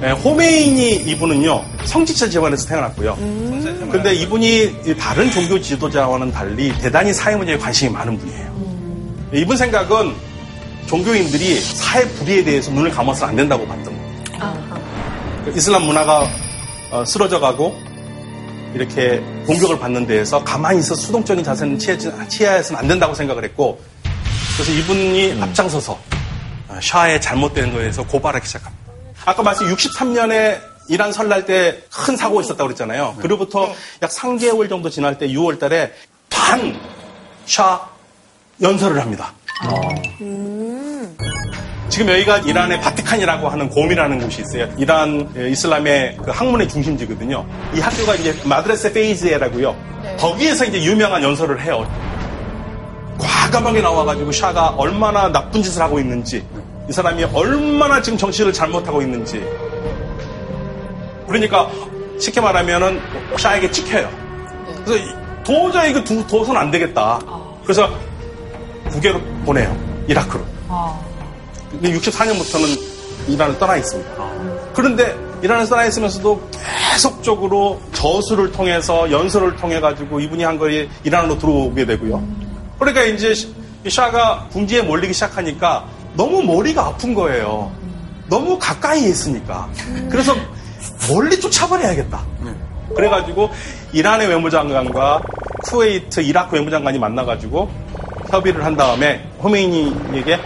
[0.00, 3.16] 네, 호메인이 이분은요 성직자 집안에서 태어났고요.
[3.90, 8.54] 근데 이분이 다른 종교 지도자와는 달리 대단히 사회 문제에 관심이 많은 분이에요.
[9.32, 10.12] 이분 생각은
[10.86, 15.52] 종교인들이 사회 불의에 대해서 눈을 감아서는 안 된다고 봤던 거예요.
[15.56, 16.28] 이슬람 문화가
[16.90, 17.76] 어, 쓰러져가고
[18.74, 23.80] 이렇게 공격을 받는 데에서 가만히 있어 수동적인 자세는 취해서는 안 된다고 생각을 했고
[24.56, 25.92] 그래서 이분이 앞장서서
[26.68, 28.84] 어, 샤의 잘못된 거에 대해서 고발하기 시작합니다.
[29.24, 33.16] 아까 말씀 63년에 이란 설날 때 큰 사고가 있었다고 그랬잖아요.
[33.20, 35.92] 그로부터 약 3개월 정도 지날 때 6월 달에
[36.30, 36.78] 반
[37.46, 37.78] 샤
[38.62, 39.34] 연설을 합니다.
[41.88, 44.68] 지금 여기가 이란의 바티칸이라고 하는 곰이라는 곳이 있어요.
[44.78, 47.46] 이란 이슬람의 그 학문의 중심지거든요.
[47.74, 49.76] 이 학교가 이제 마드레세 페이즈에라고요.
[50.18, 51.86] 거기에서 이제 유명한 연설을 해요.
[53.18, 56.44] 과감하게 나와가지고 샤가 얼마나 나쁜 짓을 하고 있는지,
[56.88, 59.44] 이 사람이 얼마나 지금 정치를 잘못하고 있는지.
[61.26, 61.70] 그러니까
[62.18, 63.00] 쉽게 말하면은
[63.38, 64.10] 샤에게 찍혀요.
[64.84, 65.04] 그래서
[65.44, 67.20] 도저히 이거 두, 둬서는 안 되겠다.
[67.62, 67.88] 그래서
[68.90, 69.76] 국외로 보내요.
[70.08, 70.53] 이라크로.
[71.70, 72.80] 근데 64년부터는
[73.28, 74.10] 이란을 떠나 있습니다.
[74.74, 76.50] 그런데 이란을 떠나 있으면서도
[76.92, 82.22] 계속적으로 저수를 통해서 연설을 통해 가지고 이분이 한 거에 이란으로 들어오게 되고요.
[82.78, 83.34] 그러니까 이제
[83.84, 85.84] 이 샤가 궁지에 몰리기 시작하니까
[86.16, 87.70] 너무 머리가 아픈 거예요.
[88.28, 89.68] 너무 가까이 있으니까.
[90.10, 90.34] 그래서
[91.10, 92.22] 멀리 쫓아버려야겠다.
[92.96, 93.50] 그래가지고
[93.92, 95.22] 이란의 외무장관과
[95.64, 97.70] 쿠웨이트 이라크 외무장관이 만나가지고
[98.34, 100.38] 협의를 한 다음에 호메이니에게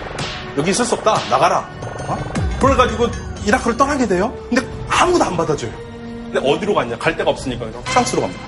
[0.58, 1.68] 여기 있을 수 없다 나가라.
[2.06, 2.18] 어?
[2.60, 3.06] 그래가지고
[3.46, 4.34] 이라크를 떠나게 돼요.
[4.50, 5.70] 근데 아무도 안 받아줘요.
[6.30, 6.98] 근데 어디로 갔냐?
[6.98, 8.42] 갈 데가 없으니까 그래서 프랑스로 갑니다.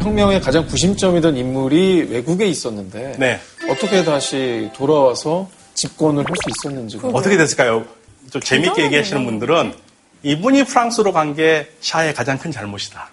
[0.00, 3.40] 혁명의 가장 구심점이던 인물이 외국에 있었는데 네.
[3.68, 7.84] 어떻게 다시 돌아와서 집권을 할 수 있었는지가 어떻게 됐을까요?
[8.30, 9.74] 좀 재밌게 얘기하시는 분들은
[10.22, 13.08] 이분이 프랑스로 간 게 샤의 가장 큰 잘못이다.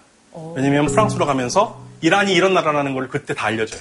[0.54, 3.80] 왜냐면 프랑스로 가면서 이란이 이런 나라라는 걸 그때 다 알려줘요.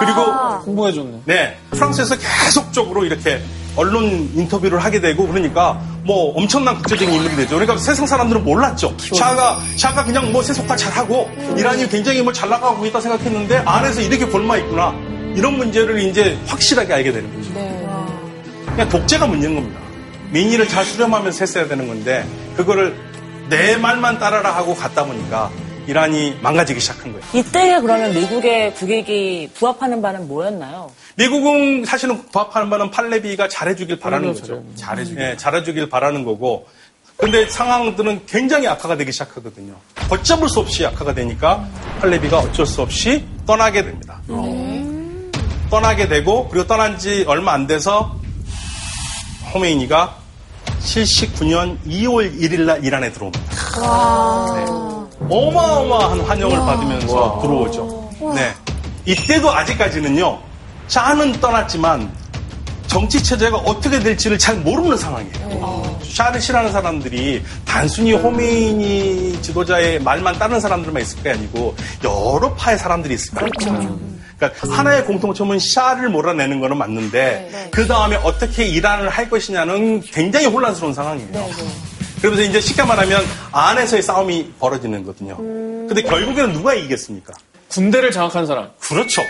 [0.00, 0.20] 그리고
[0.66, 1.20] 홍보해줬네.
[1.26, 3.40] 네 프랑스에서 계속적으로 이렇게
[3.76, 7.56] 언론 인터뷰를 하게 되고 그러니까 뭐 엄청난 국제적인 인물이 되죠.
[7.56, 8.96] 그러니까 세상 사람들은 몰랐죠.
[9.14, 14.24] 샤가 샤가 그냥 뭐 세속화 잘하고 이란이 굉장히 뭐 잘 나가고 있다 생각했는데 안에서 이렇게
[14.26, 14.92] 골마 있구나.
[15.36, 17.52] 이런 문제를 이제 확실하게 알게 되는 거죠.
[18.72, 19.80] 그냥 독재가 문제인 겁니다.
[20.30, 22.94] 민의를 잘 수렴하면서 했어야 되는 건데 그거를
[23.48, 25.50] 내 말만 따라라 하고 갔다 보니까
[25.86, 27.24] 이란이 망가지기 시작한 거예요.
[27.32, 30.90] 이때 그러면 미국의 국익이 부합하는 바는 뭐였나요?
[31.16, 34.62] 미국은 사실은 부합하는 바는 팔레비가 잘해주길 바라는 거죠.
[34.74, 35.22] 잘해주길.
[35.22, 36.66] 예, 잘해주길 바라는 거고.
[37.16, 39.74] 근데 상황들은 굉장히 악화가 되기 시작하거든요.
[40.08, 41.66] 걷잡을 수 없이 악화가 되니까
[42.00, 44.20] 팔레비가 어쩔 수 없이 떠나게 됩니다.
[45.70, 48.14] 떠나게 되고 그리고 떠난 지 얼마 안 돼서
[49.54, 50.16] 호메이니가
[50.80, 53.40] 79년 2월 1일 날 이란에 들어옵니다.
[54.54, 54.64] 네.
[55.30, 58.10] 어마어마한 환영을 받으면서 들어오죠.
[58.34, 58.52] 네.
[59.04, 60.38] 이때도 아직까지는요.
[60.88, 62.10] 샤는 떠났지만
[62.86, 65.98] 정치 체제가 어떻게 될지를 잘 모르는 상황이에요.
[66.02, 73.14] 샤를 싫어하는 사람들이 단순히 호메이니 지도자의 말만 따르는 사람들만 있을 게 아니고 여러 파의 사람들이
[73.14, 73.50] 있을 거예요.
[73.58, 80.46] 그 러니까 하나의 공통점은 샤를 몰아내는 거는 맞는데 그 다음에 어떻게 이란을 할 것이냐는 굉장히
[80.46, 81.48] 혼란스러운 상황이에요.
[82.20, 85.36] 그러면서 이제 쉽게 말하면 안에서의 싸움이 벌어지는 거거든요.
[85.36, 87.32] 근데 결국에는 누가 이기겠습니까?
[87.68, 88.70] 군대를 장악한 사람.
[88.80, 89.22] 그렇죠.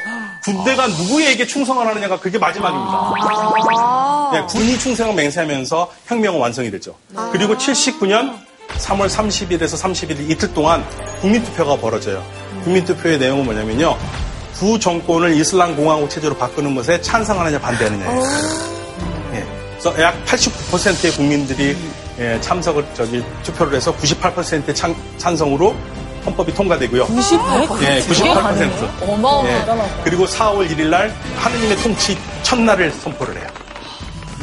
[0.45, 4.31] 군대가 누구에게 충성을 하느냐가 그게 마지막입니다.
[4.33, 6.95] 네, 군이 충성을 맹세하면서 혁명은 완성이 되죠.
[7.33, 8.39] 그리고 79년
[8.79, 10.85] 3월 30일에서 31일 이틀 동안
[11.21, 12.25] 국민투표가 벌어져요.
[12.65, 13.97] 국민투표의 내용은 뭐냐면요.
[14.59, 18.23] 구 정권을 이슬람 공화국 체제로 바꾸는 것에 찬성하느냐 반대하느냐예요.
[19.35, 19.47] 예.
[19.71, 21.77] 그래서 약 89%의 국민들이
[22.19, 25.77] 예, 참석을 저기 투표를 해서 98%의 찬, 찬성으로
[26.27, 27.07] 헌법이 통과되고요.
[27.07, 27.83] 98%?
[27.85, 29.09] 예, 98%.
[29.09, 29.79] 어마어마하다.
[29.79, 33.47] 예, 그리고 4월 1일 날 하느님의 통치 첫날을 선포를 해요.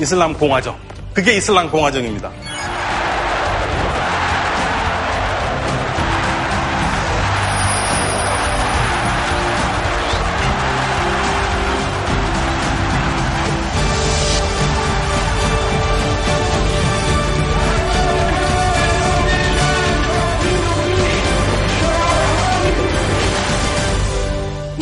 [0.01, 0.77] 이슬람 공화정.
[1.13, 2.31] 그게 이슬람 공화정입니다.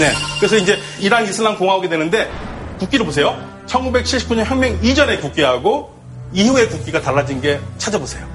[0.03, 0.11] 네.
[0.37, 2.29] 그래서 이제 이란 이슬람 공화국이 되는데
[2.77, 3.37] 국기를 보세요.
[3.67, 5.93] 1979년 혁명 이전의 국기하고
[6.33, 8.25] 이후의 국기가 달라진 게 찾아보세요.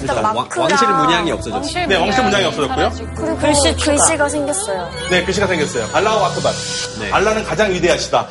[0.00, 1.86] 일단 왕, 왕실 문양이 없어졌어요.
[1.86, 2.90] 네, 왕실 문양이 없어졌고요.
[3.14, 3.74] 그리고 글씨.
[3.76, 4.90] 글씨가 생겼어요.
[5.10, 5.88] 네, 글씨가 생겼어요.
[5.92, 6.52] 알라우 아크발.
[7.00, 7.12] 네.
[7.12, 8.26] 알라는 가장 위대하시다.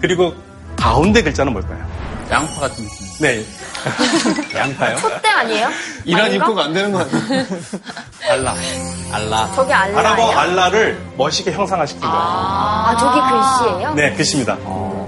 [0.00, 0.34] 그리고
[0.76, 1.78] 가운데 글자는 뭘까요?
[2.30, 3.06] 양파 같은 느낌.
[3.20, 3.44] 네.
[4.58, 4.96] 양파요?
[5.34, 5.68] 아니에요?
[6.04, 6.46] 이란 아닌가?
[6.46, 7.44] 입국 안 되는 거 아니에요?
[8.30, 8.54] 알라.
[9.12, 9.52] 알라.
[9.54, 10.40] 저게 알라 아랍어 아니야?
[10.40, 12.14] 알라를 멋있게 형상화시킨 거예요.
[12.16, 13.94] 아, 저기 글씨예요?
[13.94, 14.56] 네, 글씨입니다.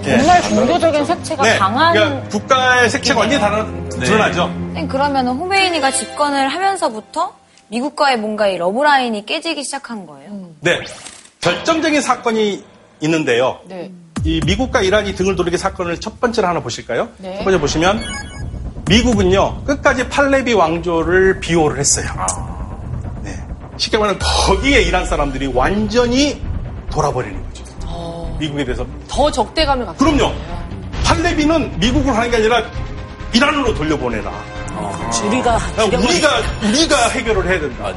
[0.02, 0.18] 네.
[0.18, 1.58] 정말 종교적인 색채가 네.
[1.58, 4.50] 강한 그러니까 국가의 색채가 완전히 다른, 드러나죠.
[4.88, 7.34] 그러면 호메이니가 집권을 하면서부터
[7.68, 10.30] 미국과의 뭔가 이 러브라인이 깨지기 시작한 거예요.
[10.60, 10.78] 네.
[11.40, 12.64] 결정적인 사건이
[13.00, 13.58] 있는데요.
[13.64, 13.90] 네.
[14.24, 17.08] 이 미국과 이란이 등을 돌리기 사건을 첫 번째로 하나 보실까요?
[17.18, 17.38] 네.
[17.38, 18.02] 첫 번째 보시면
[18.88, 22.06] 미국은요 끝까지 팔레비 왕조를 비호를 했어요.
[23.22, 23.36] 네.
[23.76, 26.40] 쉽게 말하면 거기에 이란 사람들이 완전히
[26.90, 27.64] 돌아버리는 거죠.
[28.38, 28.86] 미국에 대해서.
[29.08, 30.32] 더 적대감을 갖고 그럼요.
[31.04, 32.62] 팔레비는 미국을 하는 게 아니라
[33.32, 34.30] 이란으로 돌려보내라.
[35.24, 36.30] 우리가 야, 우리가
[36.68, 37.92] 우리가 해결을 해야 된다.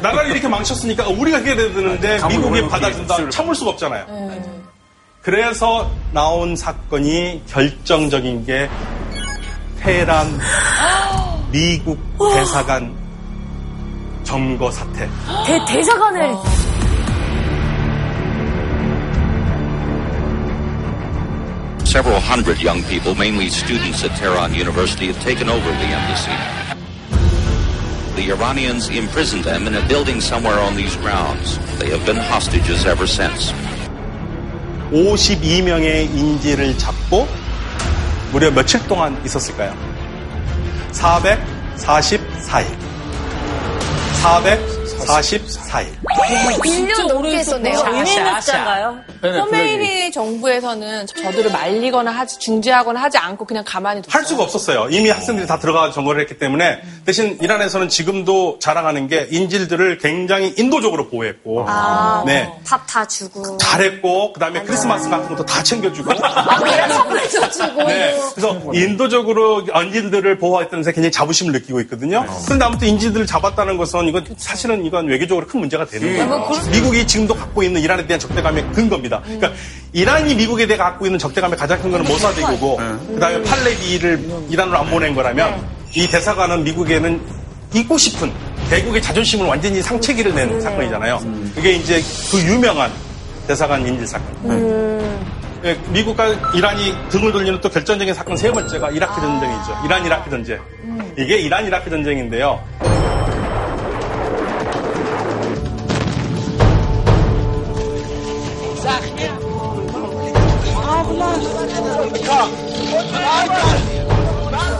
[0.00, 3.16] 나라를 이렇게 망쳤으니까 우리가 해결해야 되는데 감을 미국이 받아준다.
[3.18, 4.06] 게 참을 수가 없잖아요.
[5.20, 8.68] 그래서 나온 사건이 결정적인 게
[9.84, 10.40] 테헤란
[11.52, 12.00] 미국
[12.32, 12.90] 대사관
[14.24, 15.06] 점거 사태.
[15.46, 16.34] 대, 대사관을
[21.84, 26.32] Several hundred young people, mainly students at Tehran University, have taken over the embassy.
[28.16, 31.58] The Iranians imprisoned them in a building somewhere on these grounds.
[31.78, 33.52] They have been hostages ever since.
[34.90, 37.28] 52명의 인질을 잡고
[38.34, 39.72] 무려 며칠 동안 있었을까요?
[40.90, 42.76] 444일.
[46.64, 47.78] 1년 넘게 했었네요.
[47.86, 49.00] 의미있잖아요.
[49.22, 54.12] khomeini 정부에서는 저들을 말리거나 하지 중재하거나 하지 않고 그냥 가만히 뒀어요.
[54.12, 54.88] 할 수가 없었어요.
[54.90, 61.08] 이미 학생들이 다 들어가 점거를 했기 때문에 대신 이란에서는 지금도 자랑하는 게 인질들을 굉장히 인도적으로
[61.08, 63.56] 보호했고, 아, 네 밥 다 주고.
[63.58, 66.12] 잘했고 그다음에 크리스마스 같은 것도 다 챙겨주고.
[66.22, 66.88] 아, 그래?
[66.88, 67.82] 선물도 주고.
[67.84, 68.16] 네.
[68.34, 72.24] 그래서 인도적으로 인질들을 보호했다는 데 굉장히 자부심을 느끼고 있거든요.
[72.44, 76.48] 그런데 아무튼 인질들을 잡았다는 것은 이건 사실은 이건 외교적으로 큰 문제가 되는 거예요.
[76.70, 79.20] 미국이 지금도 갖고 있는 이란에 대한 적대감의 근거입니다.
[79.22, 79.52] 그러니까
[79.92, 82.76] 이란이 미국에 대해 갖고 있는 적대감의 가장 큰 거는 모사드이고
[83.14, 87.20] 그다음에 팔레비를 이란으로 안 보낸 거라면 이 대사관은 미국에는
[87.74, 88.32] 잊고 싶은
[88.70, 91.20] 대국의 자존심을 완전히 상체기를 낸 사건이잖아요.
[91.54, 92.90] 그게 이제 그 유명한
[93.46, 95.04] 대사관 인질 사건.
[95.64, 99.80] 예, 미국과 이란이 등을 돌리는 또 결정적인 사건 세 번째가 이라크 전쟁이죠.
[99.86, 100.60] 이란 이라크 전쟁.
[101.16, 102.62] 이게 이란 이라크 전쟁인데요.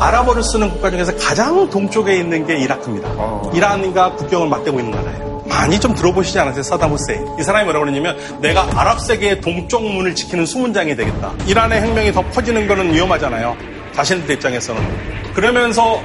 [0.01, 3.09] 아랍어를 쓰는 국가 중에서 가장 동쪽에 있는 게 이라크입니다.
[3.55, 5.45] 이란과 국경을 맞대고 있는 나라예요.
[5.49, 6.63] 많이 좀 들어보시지 않으세요?
[6.63, 7.27] 사담 후세인.
[7.39, 11.33] 이 사람이 뭐라고 그러냐면 내가 아랍 세계의 동쪽 문을 지키는 수문장이 되겠다.
[11.47, 13.57] 이란의 혁명이 더 퍼지는 거는 위험하잖아요.
[13.95, 14.83] 자신들 입장에서는.
[15.33, 16.01] 그러면서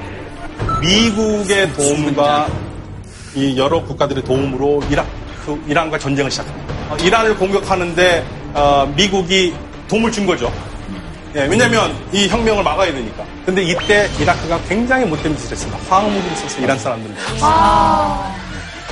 [0.81, 2.47] 미국의 도움과
[3.35, 6.78] 이 여러 국가들의 도움으로 이라크, 이란과 전쟁을 시작합니다.
[6.89, 9.53] 어, 이란을 공격하는데 어, 미국이
[9.87, 10.51] 도움을 준 거죠.
[11.35, 13.23] 예, 왜냐면 이 혁명을 막아야 되니까.
[13.45, 15.79] 근데 이때 이라크가 굉장히 못된 짓을 했습니다.
[15.87, 17.15] 화학무기를 써서 이란 사람들을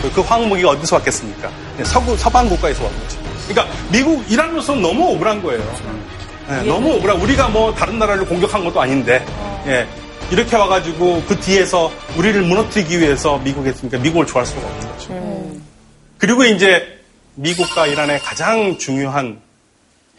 [0.02, 1.50] 그, 그 화학무기가 어디서 왔겠습니까?
[1.78, 3.20] 네, 서구, 서방 국가에서 왔 거죠.
[3.48, 5.64] 그러니까 미국, 이란으로서는 너무 억울한 거예요.
[6.50, 7.20] 네, 너무 억울한.
[7.22, 9.26] 우리가 뭐 다른 나라를 공격한 것도 아닌데,
[9.66, 9.88] 예,
[10.30, 15.58] 이렇게 와가지고 그 뒤에서 우리를 무너뜨리기 위해서 미국에 있으니까 미국을 좋아할 수가 없는 거죠.
[16.20, 16.97] 그리고 이제
[17.38, 19.40] 미국과 이란의 가장 중요한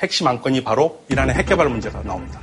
[0.01, 2.41] 핵심 안건이 바로 이란의 핵개발 문제가 나옵니다.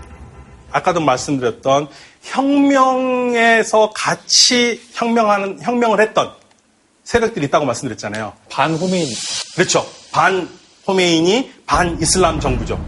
[0.72, 1.88] 아까도 말씀드렸던
[2.22, 6.34] 혁명에서 같이 혁명하는, 혁명을 했던
[7.06, 8.34] 세력들이 있다고 말씀드렸잖아요.
[8.50, 9.08] 반 호메인.
[9.56, 9.88] 그렇죠.
[10.12, 10.50] 반
[10.88, 12.84] 호메인이 반 이슬람 정부죠.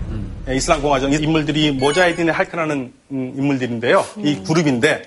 [0.50, 4.06] 예, 이슬람 공화정 인물들이 모자이딘의 할크라는 음, 인물들인데요.
[4.18, 5.04] 이 그룹인데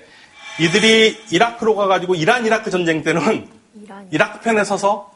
[0.59, 3.47] 이들이 이라크로 가가지고 이란 이라크 전쟁 때는
[4.11, 5.11] 이라크 편에 서서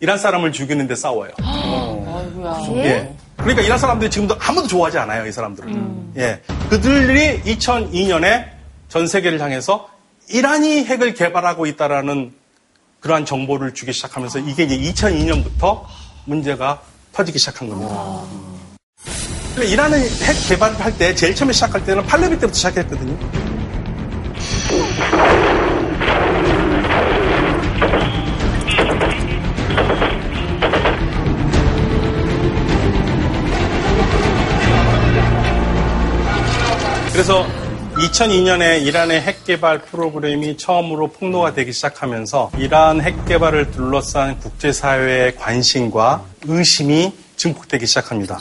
[0.00, 1.30] 이란 사람을 죽이는데 싸워요.
[2.76, 3.14] 예.
[3.36, 6.12] 그러니까 이란 사람들이 지금도 아무도 좋아하지 않아요, 이 사람들은.
[6.16, 6.40] 예.
[6.70, 8.46] 그들이 2002년에
[8.88, 9.88] 전 세계를 향해서
[10.28, 12.32] 이란이 핵을 개발하고 있다라는
[13.00, 15.82] 그러한 정보를 주기 시작하면서 이게 이제 2002년부터
[16.24, 16.80] 문제가
[17.12, 17.94] 터지기 시작한 겁니다.
[19.54, 23.16] 근데 이란은 핵 개발을 할 때 제일 처음에 시작할 때는 팔레비 때부터 시작했거든요.
[37.16, 37.46] 그래서
[37.94, 46.26] 2002년에 이란의 핵 개발 프로그램이 처음으로 폭로가 되기 시작하면서 이란 핵 개발을 둘러싼 국제사회의 관심과
[46.46, 48.38] 의심이 증폭되기 시작합니다.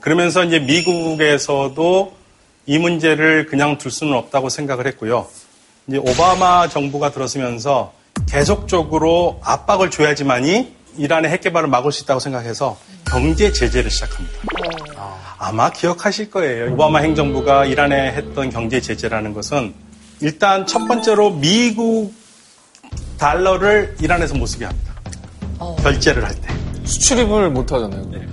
[0.00, 2.16] 그러면서 이제 미국에서도
[2.66, 5.28] 이 문제를 그냥 둘 수는 없다고 생각을 했고요.
[5.86, 7.92] 이제 오바마 정부가 들어서면서
[8.28, 12.76] 계속적으로 압박을 줘야지만이 이란의 핵 개발을 막을 수 있다고 생각해서
[13.08, 14.57] 경제 제재를 시작합니다.
[15.38, 16.72] 아마 기억하실 거예요.
[16.72, 19.72] 오바마 행정부가 이란에 했던 경제 제재라는 것은
[20.20, 22.12] 일단 첫 번째로 미국
[23.18, 24.94] 달러를 이란에서 못 쓰게 합니다.
[25.82, 26.48] 결제를 할 때.
[26.84, 28.04] 수출입을 못 하잖아요.
[28.10, 28.26] 네,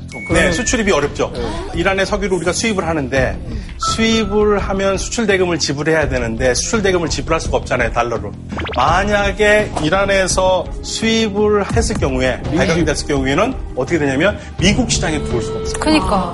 [0.51, 1.31] 수출입이 어렵죠.
[1.75, 3.37] 이란의 석유를 우리가 수입을 하는데
[3.77, 8.31] 수입을 하면 수출 대금을 지불해야 되는데 수출 대금을 지불할 수가 없잖아요, 달러로.
[8.75, 15.79] 만약에 이란에서 수입을 했을 경우에 발각이 됐을 경우에는 어떻게 되냐면 미국 시장에 들어올 수가 없어요.
[15.79, 16.33] 그니까.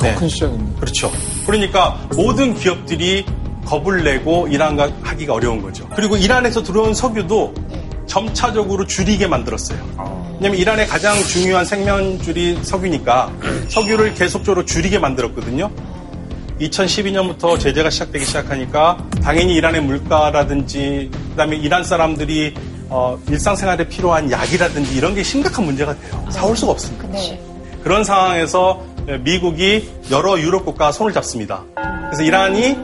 [0.00, 0.14] 네.
[0.14, 0.80] 큰 시장입니다.
[0.80, 1.12] 그렇죠.
[1.46, 3.24] 그러니까 모든 기업들이
[3.64, 5.88] 겁을 내고 이란과 하기가 어려운 거죠.
[5.94, 7.54] 그리고 이란에서 들어온 석유도
[8.06, 9.78] 점차적으로 줄이게 만들었어요.
[10.34, 13.32] 왜냐하면 이란의 가장 중요한 생명줄이 석유니까
[13.68, 15.70] 석유를 계속적으로 줄이게 만들었거든요.
[16.60, 22.54] 2012년부터 제재가 시작되기 시작하니까 당연히 이란의 물가라든지 그다음에 이란 사람들이
[22.88, 26.26] 어, 일상생활에 필요한 약이라든지 이런 게 심각한 문제가 돼요.
[26.30, 27.04] 사올 수가 없습니다.
[27.82, 28.84] 그런 상황에서
[29.20, 31.64] 미국이 여러 유럽 국가와 손을 잡습니다.
[32.06, 32.76] 그래서 이란이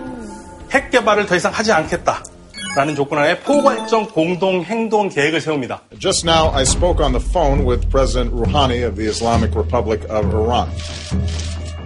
[0.73, 2.23] 핵 개발을 더 이상 하지 않겠다
[2.78, 5.82] 라는 조건 하에 포괄적 공동 행동 계획을 세웁니다.
[6.00, 10.34] Just now, I spoke on the phone with President Rouhani of the Islamic Republic of
[10.34, 10.70] Iran.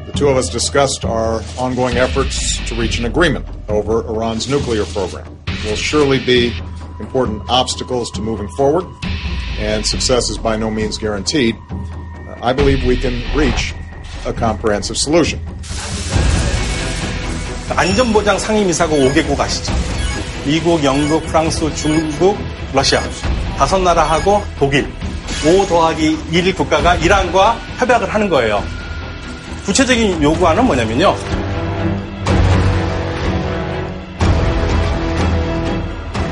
[0.05, 4.47] The The two of us discussed our ongoing efforts to reach an agreement over Iran's
[4.49, 5.27] nuclear program.
[5.45, 6.53] There will surely be
[6.99, 8.85] important obstacles to moving forward,
[9.59, 11.55] and success is by no means guaranteed.
[11.69, 13.75] Uh, I believe we can reach
[14.25, 15.39] a comprehensive solution.
[17.75, 19.73] 안전보장 상임이사국 5개국 아시죠?
[20.44, 22.36] 미국, 영국, 프랑스, 중국,
[22.72, 23.00] 러시아
[23.56, 24.88] 다섯 나라하고 독일
[25.46, 28.62] 5 더하기 1 국가가 이란과 협약을 하는 거예요.
[29.64, 31.14] 구체적인 요구안은 뭐냐면요.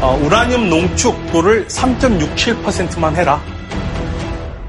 [0.00, 3.40] 어, 우라늄 농축도를 3.67%만 해라.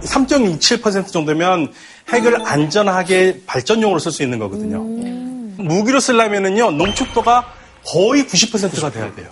[0.01, 1.71] 3.27% 정도면
[2.09, 4.83] 핵을 안전하게 발전용으로 쓸 수 있는 거거든요.
[5.63, 9.27] 무기로 쓰려면은요, 농축도가 거의 90%가 돼야 돼요.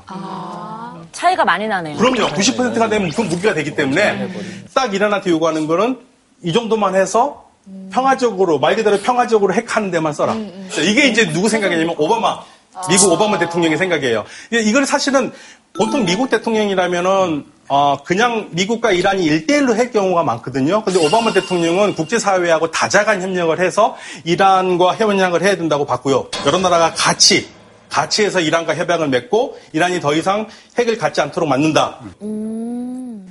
[1.11, 1.97] 차이가 많이 나네요.
[1.97, 2.27] 그럼요.
[2.33, 4.29] 90%가 되면 그 무기가 되기 때문에
[4.73, 5.99] 딱 이란한테 요구하는 거는
[6.43, 7.45] 이 정도만 해서
[7.91, 10.33] 평화적으로 말 그대로 평화적으로 핵하는 데만 써라.
[10.73, 12.39] 자, 이게 이제 누구 생각이냐면 오바마
[12.87, 14.23] 미국 오바마 대통령의 생각이에요.
[14.53, 15.31] 이- 이걸 사실은
[15.73, 20.83] 보통 미국 대통령이라면은 어, 그냥 미국과 이란이 일대일로할 경우가 많거든요.
[20.83, 26.27] 근데 오바마 대통령은 국제사회하고 다자간 협력을 해서 이란과 협약을 해야 된다고 봤고요.
[26.47, 27.47] 여러 나라가 같이
[27.89, 31.99] 같이 해서 이란과 협약을 맺고 이란이 더 이상 핵을 갖지 않도록 만든다.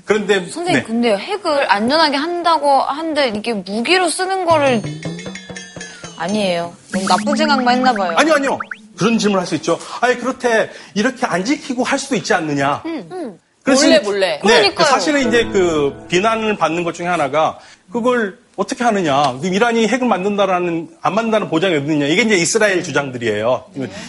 [0.04, 0.82] 그런데 선생님 네.
[0.82, 4.82] 근데 핵을 안전하게 한다고 한데 이게 무기로 쓰는 거를
[6.16, 6.74] 아니에요.
[6.92, 8.14] 너무 나쁜 생각만 했나 봐요.
[8.16, 8.58] 아니요, 아니요.
[8.96, 9.78] 그런 질문을 할 수 있죠.
[10.00, 10.70] 아니, 그렇대.
[10.94, 12.82] 이렇게 안 지키고 할 수도 있지 않느냐.
[12.82, 13.36] 그래서
[13.74, 14.26] 몰래, 이- 몰래.
[14.34, 14.38] 네.
[14.40, 14.86] 그러니까요.
[14.86, 17.58] 사실은 이제 그 비난을 받는 것 중에 하나가
[17.92, 19.38] 그걸 어떻게 하느냐.
[19.42, 22.06] 이란이 핵을 만든다라는, 안 만든다는 보장이 어딨느냐.
[22.06, 23.64] 이게 이제 이스라엘 주장들이에요.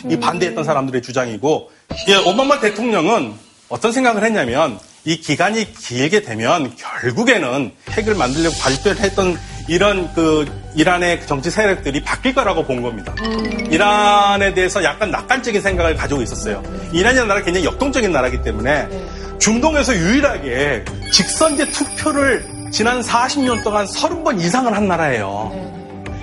[0.09, 1.71] 이 반대했던 사람들의 주장이고.
[2.07, 3.33] 예, 오바마 대통령은
[3.69, 9.37] 어떤 생각을 했냐면 이 기간이 길게 되면 결국에는 핵을 만들려고 발표했던
[9.69, 10.45] 이런 그
[10.75, 13.13] 이란의 정치 세력들이 바뀔 거라고 본 겁니다.
[13.69, 16.61] 이란에 대해서 약간 낙관적인 생각을 가지고 있었어요.
[16.91, 18.87] 이란이라는 나라가 굉장히 역동적인 나라이기 때문에
[19.39, 25.51] 중동에서 유일하게 직선제 투표를 지난 40년 동안 30번 이상을 한 나라예요.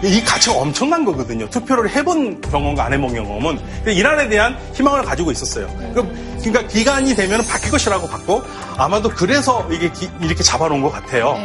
[0.03, 1.49] 이 가치가 엄청난 거거든요.
[1.49, 3.59] 투표를 해본 경험과 안 해본 경험은.
[3.87, 5.67] 이란에 대한 희망을 가지고 있었어요.
[5.95, 8.43] 그- 그러니까 기간이 되면 바뀔 것이라고 봤고
[8.77, 11.39] 아마도 그래서 이게 기- 이렇게 잡아놓은 것 같아요.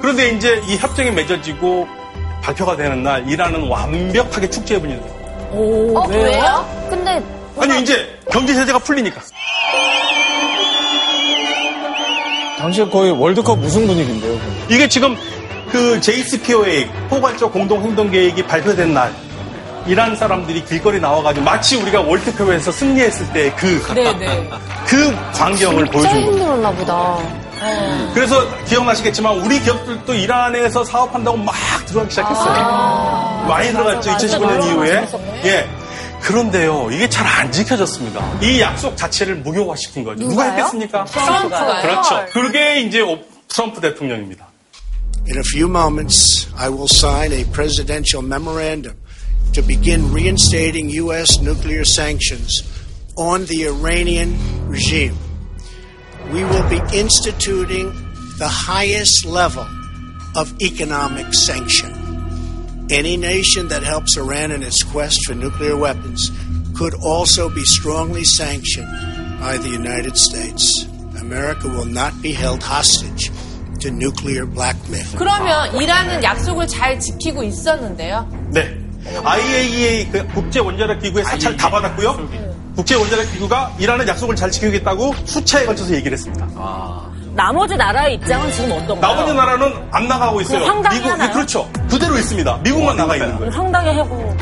[0.00, 1.88] 그런데 이제 이 협정이 맺어지고
[2.42, 5.00] 발표가 되는 날 이란은 완벽하게 축제 분위기.
[5.50, 6.22] 오, 어, 왜요?
[6.24, 6.86] 왜요?
[6.88, 7.22] 근데
[7.58, 9.20] 아니 이제 경제 제재가 풀리니까.
[12.58, 14.38] 당시에 거의 월드컵 우승 분위기인데요.
[14.68, 15.16] 이게 지금
[15.70, 19.12] 그 JCPOA 포괄적 공동 행동 계획이 발표된 날
[19.86, 24.50] 이란 사람들이 길거리 나와가지고 마치 우리가 월드컵에서 승리했을 때 그그 네네.
[25.34, 26.30] 광경을 진짜 보여준 거예요.
[26.30, 27.18] 힘들었나 보다.
[28.14, 31.54] 그래서 기억나시겠지만 우리 기업들도 이란에서 사업한다고 막
[31.86, 33.44] 들어가기 시작했어요.
[33.48, 34.10] 많이 들어갔죠.
[34.10, 35.08] 2015년 이후에.
[35.44, 35.68] 예.
[36.20, 38.40] 그런데요, 이게 잘 안 지켜졌습니다.
[38.42, 40.28] 이 약속 자체를 무효화시킨 거죠.
[40.28, 41.04] 누가 했겠습니까?
[41.04, 41.82] 트럼프가요?
[41.82, 42.26] 그렇죠.
[42.32, 44.46] 그게 이제 오- 트럼프 대통령입니다.
[45.28, 48.94] In a few moments, I will sign a presidential memorandum
[49.52, 51.38] to begin reinstating U.S.
[51.40, 52.64] nuclear sanctions
[53.16, 54.36] on the Iranian
[54.68, 55.14] regime.
[56.31, 57.91] We will be instituting
[58.37, 59.67] the highest level
[60.35, 61.91] of economic sanction.
[62.89, 66.31] Any nation that helps Iran in its quest for nuclear weapons
[66.75, 68.91] could also be strongly sanctioned
[69.39, 70.85] by the United States.
[71.19, 73.31] America will not be held hostage
[73.79, 75.05] to nuclear blackmail.
[75.17, 78.27] 그러면 이란은 약속을 잘 지키고 있었는데요.
[78.51, 78.77] 네.
[79.05, 82.46] IAEA 그 국제 원자력 기구의 사찰 다 받았고요.
[82.78, 86.46] 국제 원자력 기구가 이란은 약속을 잘 지키겠다고 수차에 걸쳐서 얘기를 했습니다.
[87.34, 89.14] 나머지 나라의 입장은 지금 어떤가요?
[89.14, 90.60] 나머지 나라는 안 나가고 있어요.
[90.60, 91.32] 그럼 황당히 미국, 하나요?
[91.32, 91.68] 그렇죠.
[91.90, 92.60] 그대로 있습니다.
[92.62, 93.50] 미국만 나가 있는 거예요.
[93.50, 94.36] 황당해 하고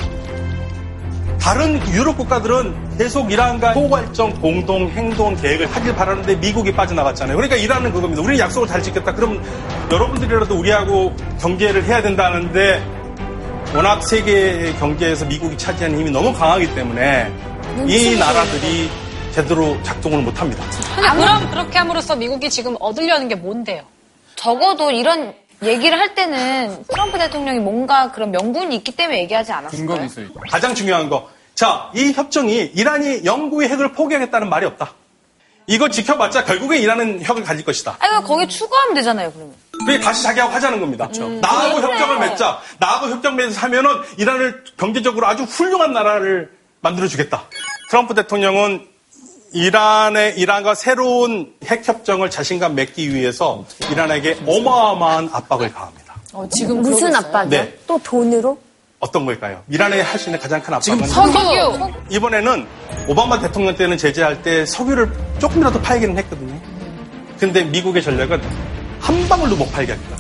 [1.41, 7.37] 다른 유럽 국가들은 계속 이란과 포괄적 공동 행동 계획을 하길 바라는데 미국이 빠져나갔잖아요.
[7.37, 8.20] 그러니까 이란은 그겁니다.
[8.20, 9.14] 우리는 약속을 잘 지켰다.
[9.14, 9.43] 그럼
[9.91, 12.84] 여러분들이라도 우리하고 경제를 해야 된다는데
[13.74, 17.32] 워낙 세계 경제에서 미국이 차지하는 힘이 너무 강하기 때문에
[17.85, 18.91] 이 나라들이
[19.33, 20.64] 제대로 작동을 못합니다.
[21.14, 23.83] 그럼 그렇게 함으로써 미국이 지금 얻으려는 게 뭔데요?
[24.35, 30.09] 적어도 이런 얘기를 할 때는 트럼프 대통령이 뭔가 그런 명분이 있기 때문에 얘기하지 않았을까요?
[30.51, 31.29] 가장 중요한 거.
[31.55, 34.93] 자, 이 협정이 이란이 영구의 핵을 포기하겠다는 말이 없다.
[35.66, 37.97] 이거 지켜봤자 결국에 이란은 핵을 가질 것이다.
[37.99, 39.55] 아니, 거기 추가하면 되잖아요, 그러면.
[39.85, 41.09] 그게 다시 자기하고 하자는 겁니다.
[41.41, 41.87] 나하고 그래.
[41.89, 42.61] 협정을 맺자.
[42.79, 46.51] 나하고 협정 맺어서 하면은 이란을 경제적으로 아주 훌륭한 나라를
[46.83, 47.43] 만들어주겠다.
[47.89, 48.87] 트럼프 대통령은
[49.53, 56.14] 이란의 이란과 새로운 핵 협정을 자신감 맺기 위해서 이란에게 어마어마한 압박을 가합니다.
[56.32, 57.14] 어, 지금 무슨.
[57.14, 57.49] 압박이요?
[57.62, 57.78] 네.
[57.87, 58.59] 또 돈으로?
[58.99, 59.62] 어떤 걸까요?
[59.68, 61.93] 이란에 할 수 있는 가장 큰 압박은 석유.
[62.11, 62.66] 이번에는
[63.09, 66.61] 오바마 대통령 때는 제재할 때 석유를 조금이라도 팔기는 했거든요.
[67.39, 68.43] 근데 미국의 전략은
[68.99, 70.16] 한 방울도 못 팔게 하겠다.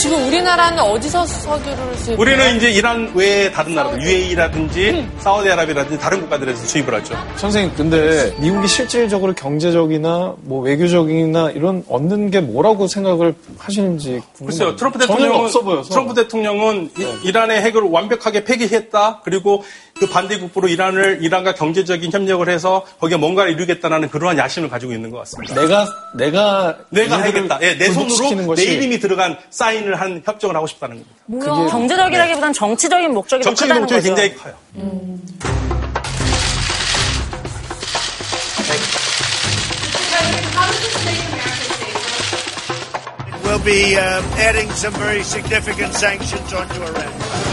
[0.00, 2.18] 그 지금 우리나라는 어디서 석유를 수입?
[2.18, 7.14] 우리는 이제 이란 외에 다른 나라들, UAE라든지 사우디아라비아라든지 다른 국가들에서 수입을 하죠.
[7.36, 14.46] 선생님, 근데 미국이 실질적으로 경제적이나 뭐 외교적이나 이런 얻는 게 뭐라고 생각을 하시는지 궁금해요.
[14.46, 15.90] 글쎄요, 트럼프 전혀 대통령은 없어 보여서.
[15.90, 16.90] 트럼프 대통령은
[17.22, 19.20] 이, 란의 핵을 완벽하게 폐기했다.
[19.22, 19.62] 그리고
[20.00, 25.18] 그 반대국부로 이란을 이란과 경제적인 협력을 해서 거기에 뭔가를 이루겠다는 그러한 야심을 가지고 있는 것
[25.18, 25.54] 같습니다.
[25.54, 27.58] 내가 내가 내가 하겠다.
[27.60, 31.70] 예, 내 손으로 내 것이 이름이 들어간 사인을 한 협정을 하고 싶다는 겁니다.
[31.70, 34.22] 경제적이라기보단 정치적인 목적이 더 정치적인 크다는 목적이 거죠.
[34.22, 34.54] 굉장히 커요.
[43.44, 47.49] We'll be uh, adding some very significant sanctions onto Iran.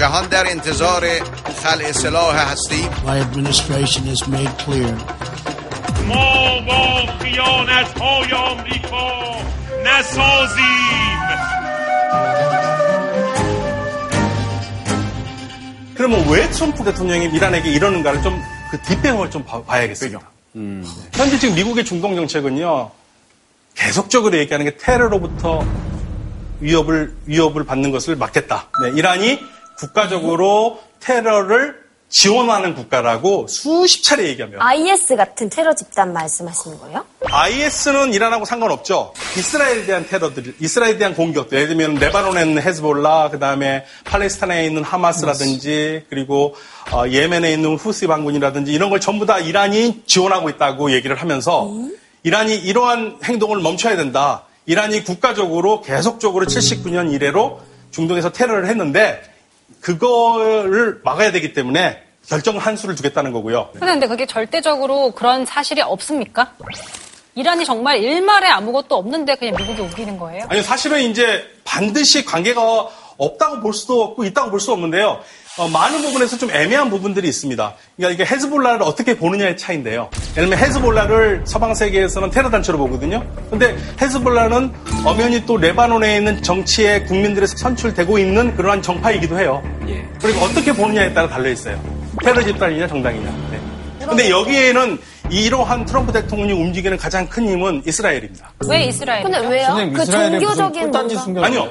[0.00, 1.02] جهان در انتظار
[1.62, 4.94] خلع سلاح هستی My administration has made clear
[6.08, 9.36] ما با خیانت های آمریکا
[9.84, 11.16] نسازیم
[15.96, 20.20] 그러면 왜 트럼프 대통령이 이란에게 이러는가를 좀 그 뒷배경을 좀 봐- 봐야겠습니다.
[21.12, 22.90] 현재 지금 미국의 중동 정책은요,
[23.76, 25.64] 계속적으로 얘기하는 게 테러로부터
[26.58, 28.66] 위협을, 위협을 받는 것을 막겠다.
[28.82, 29.38] 네, 이란이
[29.81, 34.63] 국가적으로 테러를 지원하는 국가라고 수십 차례 얘기합니다.
[34.63, 37.05] IS 같은 테러 집단 말씀하시는 거예요?
[37.21, 39.13] IS는 이란하고 상관없죠.
[39.37, 41.57] 이스라엘에 대한 테러들, 이스라엘에 대한 공격들.
[41.57, 46.53] 예를 들면 레바논에 있는 헤즈볼라, 그 다음에 팔레스타인에 있는 하마스라든지, 그리고
[46.91, 51.71] 어, 예멘에 있는 후시 반군이라든지 이런 걸 전부 다 이란이 지원하고 있다고 얘기를 하면서
[52.23, 54.43] 이란이 이러한 행동을 멈춰야 된다.
[54.65, 57.61] 이란이 국가적으로 계속적으로 79년 이래로
[57.91, 59.30] 중동에서 테러를 했는데
[59.79, 63.69] 그거를 막아야 되기 때문에 결정 한 수를 두겠다는 거고요.
[63.79, 66.53] 근데 그게 절대적으로 그런 사실이 없습니까?
[67.35, 70.45] 이란이 정말 일말에 아무것도 없는데 그냥 미국이 우기는 거예요?
[70.49, 72.61] 아니 사실은 이제 반드시 관계가
[73.17, 75.21] 없다고 볼 수도 없고 있다고 볼 수 없는데요.
[75.57, 77.73] 어, 많은 부분에서 좀 애매한 부분들이 있습니다.
[77.97, 80.09] 그러니까 이게 헤즈볼라를 어떻게 보느냐의 차이인데요.
[80.37, 83.25] 예를 들면 헤즈볼라를 서방 세계에서는 테러 단체로 보거든요.
[83.49, 84.71] 근데 헤즈볼라는
[85.03, 89.61] 엄연히 또 레바논에 있는 정치의 국민들에서 선출되고 있는 그러한 정파이기도 해요.
[90.21, 91.79] 그리고 어떻게 보느냐에 따라 달려 있어요.
[92.23, 93.29] 테러 집단이냐 정당이냐.
[93.51, 93.59] 네.
[94.07, 94.97] 근데 여기에는
[95.31, 98.51] 이러한 트럼프 대통령이 움직이는 가장 큰 힘은 이스라엘입니다.
[98.67, 99.23] 왜 이스라엘?
[99.23, 99.75] 근데 왜요?
[99.93, 101.69] 그 종교적인 뭔가 아니요.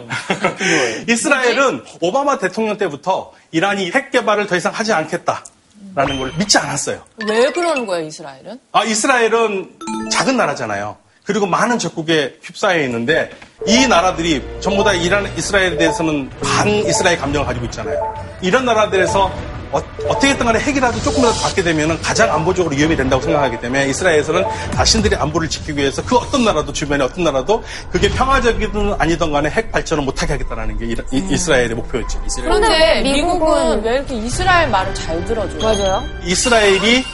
[1.06, 5.44] 이스라엘은 오바마 대통령 때부터 이란이 핵 개발을 더 이상 하지 않겠다
[5.94, 7.02] 라는 걸 믿지 않았어요.
[7.26, 8.60] 왜 그러는 거예요, 이스라엘은?
[8.72, 9.70] 아, 이스라엘은
[10.10, 10.96] 작은 나라잖아요.
[11.24, 13.30] 그리고 많은 적국에 휩싸여 있는데
[13.66, 18.14] 이 나라들이 전부 다 이란, 이스라엘에 대해서는 반 이스라엘 감정을 가지고 있잖아요.
[18.40, 19.30] 이런 나라들에서
[19.72, 24.44] 어, 떻게든 간에 핵이라도 조금이라도 받게 되면 가장 안보적으로 위험이 된다고 생각하기 때문에 이스라엘에서는
[24.74, 29.70] 자신들의 안보를 지키기 위해서 그 어떤 나라도 주변의 어떤 나라도 그게 평화적이든 아니든 간에 핵
[29.70, 32.20] 발전을 못하게 하겠다는 게 이, 스라엘의 목표였죠.
[32.42, 35.60] 그런데 미국은 왜 이렇게 이스라엘 말을 잘 들어줘요?
[35.62, 36.04] 맞아요.
[36.24, 37.04] 이스라엘이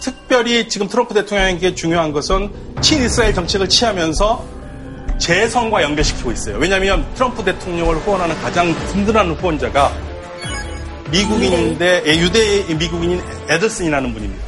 [0.00, 2.50] 특별히 지금 트럼프 대통령에게 중요한 것은
[2.80, 4.56] 친이스라엘 정책을 취하면서
[5.18, 6.58] 재선과 연결시키고 있어요.
[6.58, 9.92] 왜냐하면 트럼프 대통령을 후원하는 가장 든든한 후원자가
[11.10, 14.44] 미국인인데 예, 유대 미국인인 에더슨이라는 분입니다.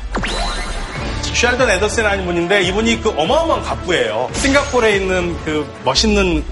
[1.34, 4.28] 쉘던 에더슨이라는 분인데 이분이 그 어마어마한 갑부예요.
[4.34, 6.42] 싱가포르에 있는 그 멋있는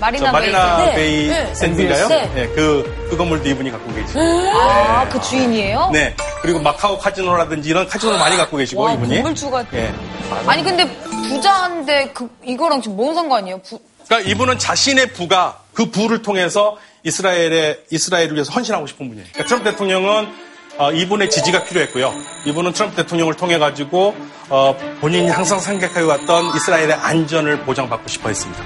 [0.00, 0.94] 마리나, 저 마리나 베이.
[0.96, 1.54] 베이 네.
[1.54, 2.08] 샌드인가요?
[2.08, 2.30] 네.
[2.34, 4.20] 네, 그, 그 건물도 이분이 갖고 계시고.
[4.20, 5.90] 아, 그 주인이에요?
[5.92, 6.14] 네.
[6.40, 9.16] 그리고 마카오 카지노라든지 이런 카지노를 많이 갖고 계시고, 와, 이분이.
[9.16, 9.64] 건물주가.
[9.74, 9.92] 예.
[10.46, 10.88] 아니 근데
[11.28, 13.58] 부자인데 그 이거랑 지금 뭔 상관이에요?
[13.60, 19.26] 부- 그러니까 이분은 자신의 부가 그 부를 통해서 이스라엘의 이스라엘을 위해서 헌신하고 싶은 분이에요.
[19.32, 20.28] 그러니까 트럼프 대통령은
[20.78, 22.14] 어, 이분의 지지가 필요했고요.
[22.46, 24.14] 이분은 트럼프 대통령을 통해 가지고
[24.48, 28.64] 어, 본인이 항상 생각해 왔던 이스라엘의 안전을 보장받고 싶어 했습니다.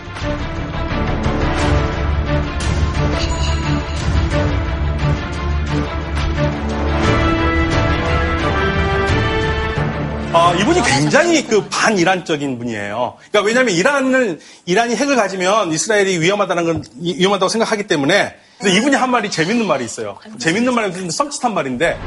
[10.37, 13.15] 어, 이분이 굉장히 그 반이란적인 분이에요.
[13.31, 18.97] 그러니까 왜냐하면 이란을 이란이 핵을 가지면 이스라엘이 위험하다는 건 이- 위험하다고 생각하기 때문에 그래서 이분이
[18.97, 20.19] 한 말이 재밌는 말이 있어요.
[20.39, 21.99] 재밌는 말은 썸칫한 말인데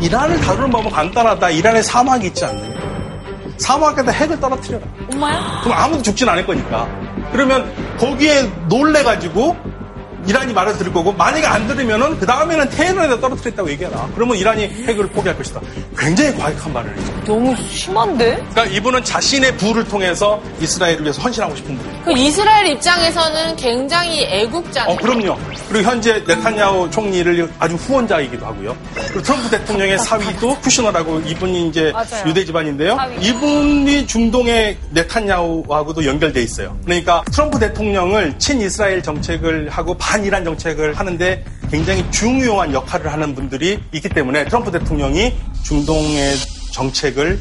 [0.00, 1.50] 이란을 다루는 법은 간단하다.
[1.50, 2.80] 이란에 사막이 있지 않느냐.
[3.58, 4.86] 사막에다 핵을 떨어뜨려라.
[5.12, 5.60] 엄마야?
[5.62, 6.88] 그럼 아무도 죽진 않을 거니까.
[7.32, 9.56] 그러면 거기에 놀래가지고
[10.26, 14.08] 이란이 말을 들을 거고 만약에 안 들으면은 그 다음에는 테헤란에다 떨어뜨렸다고 얘기해라.
[14.14, 15.60] 그러면 이란이 핵을 포기할 것이다.
[15.98, 17.06] 굉장히 과격한 말을 해요.
[17.24, 18.34] 너무 심한데?
[18.50, 22.04] 그러니까 이분은 자신의 부를 통해서 이스라엘을 위해서 헌신하고 싶은 분이에요.
[22.04, 24.94] 그 이스라엘 입장에서는 굉장히 애국자네요.
[24.94, 25.36] 어, 그럼요.
[25.68, 28.76] 그리고 현재 네타냐후 총리를 아주 후원자이기도 하고요.
[28.94, 32.28] 그리고 트럼프 대통령의 사위도 쿠시너라고 이분이 이제 맞아요.
[32.28, 32.96] 유대 집안인데요.
[32.96, 33.16] 사위.
[33.28, 36.76] 이분이 중동의 네타냐후하고도 연결돼 있어요.
[36.84, 43.80] 그러니까 트럼프 대통령을 친이스라엘 정책을 하고 반 이란 정책을 하는데 굉장히 중요한 역할을 하는 분들이
[43.92, 45.34] 있기 때문에 트럼프 대통령이
[45.64, 46.34] 중동의
[46.72, 47.38] 정책을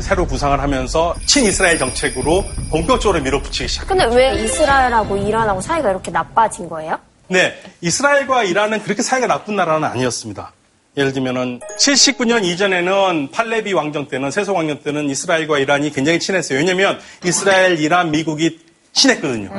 [0.00, 3.86] 새로 구상을 하면서 친이스라엘 정책으로 본격적으로 밀어붙이기 시작.
[3.86, 6.98] 근데 왜 이스라엘하고 이란하고 사이가 이렇게 나빠진 거예요?
[7.28, 10.52] 네, 이스라엘과 이란은 그렇게 사이가 나쁜 나라는 아니었습니다.
[10.96, 16.58] 예를 들면은 79년 이전에는 팔레비 왕정 때는 세속 왕정 때는 이스라엘과 이란이 굉장히 친했어요.
[16.58, 18.60] 왜냐면 이스라엘, 이란, 미국이
[18.92, 19.50] 친했거든요.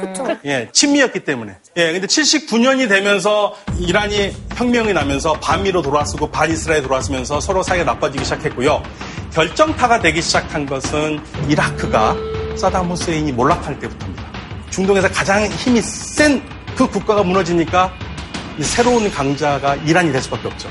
[0.00, 0.26] 그쵸.
[0.44, 1.56] 예, 친미였기 때문에.
[1.76, 8.82] 예, 근데 79년이 되면서 이란이 혁명이 나면서 반미로 돌아서고 반이스라엘 돌아서면서 서로 사이가 나빠지기 시작했고요.
[9.32, 12.16] 결정타가 되기 시작한 것은 이라크가
[12.56, 14.24] 사담 후세인이 몰락할 때부터입니다.
[14.70, 17.90] 중동에서 가장 힘이 센 그 국가가 무너지니까
[18.58, 20.68] 이 새로운 강자가 이란이 될 수밖에 없죠.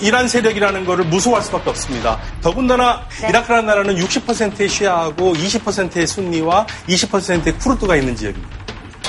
[0.00, 2.18] 이란 세력이라는 것을 무서워할 수밖에 없습니다.
[2.42, 8.60] 더군다나 이라크라는 나라는 60%의 시아하고 20%의 순니와 20%의 쿠르드가 있는 지역입니다.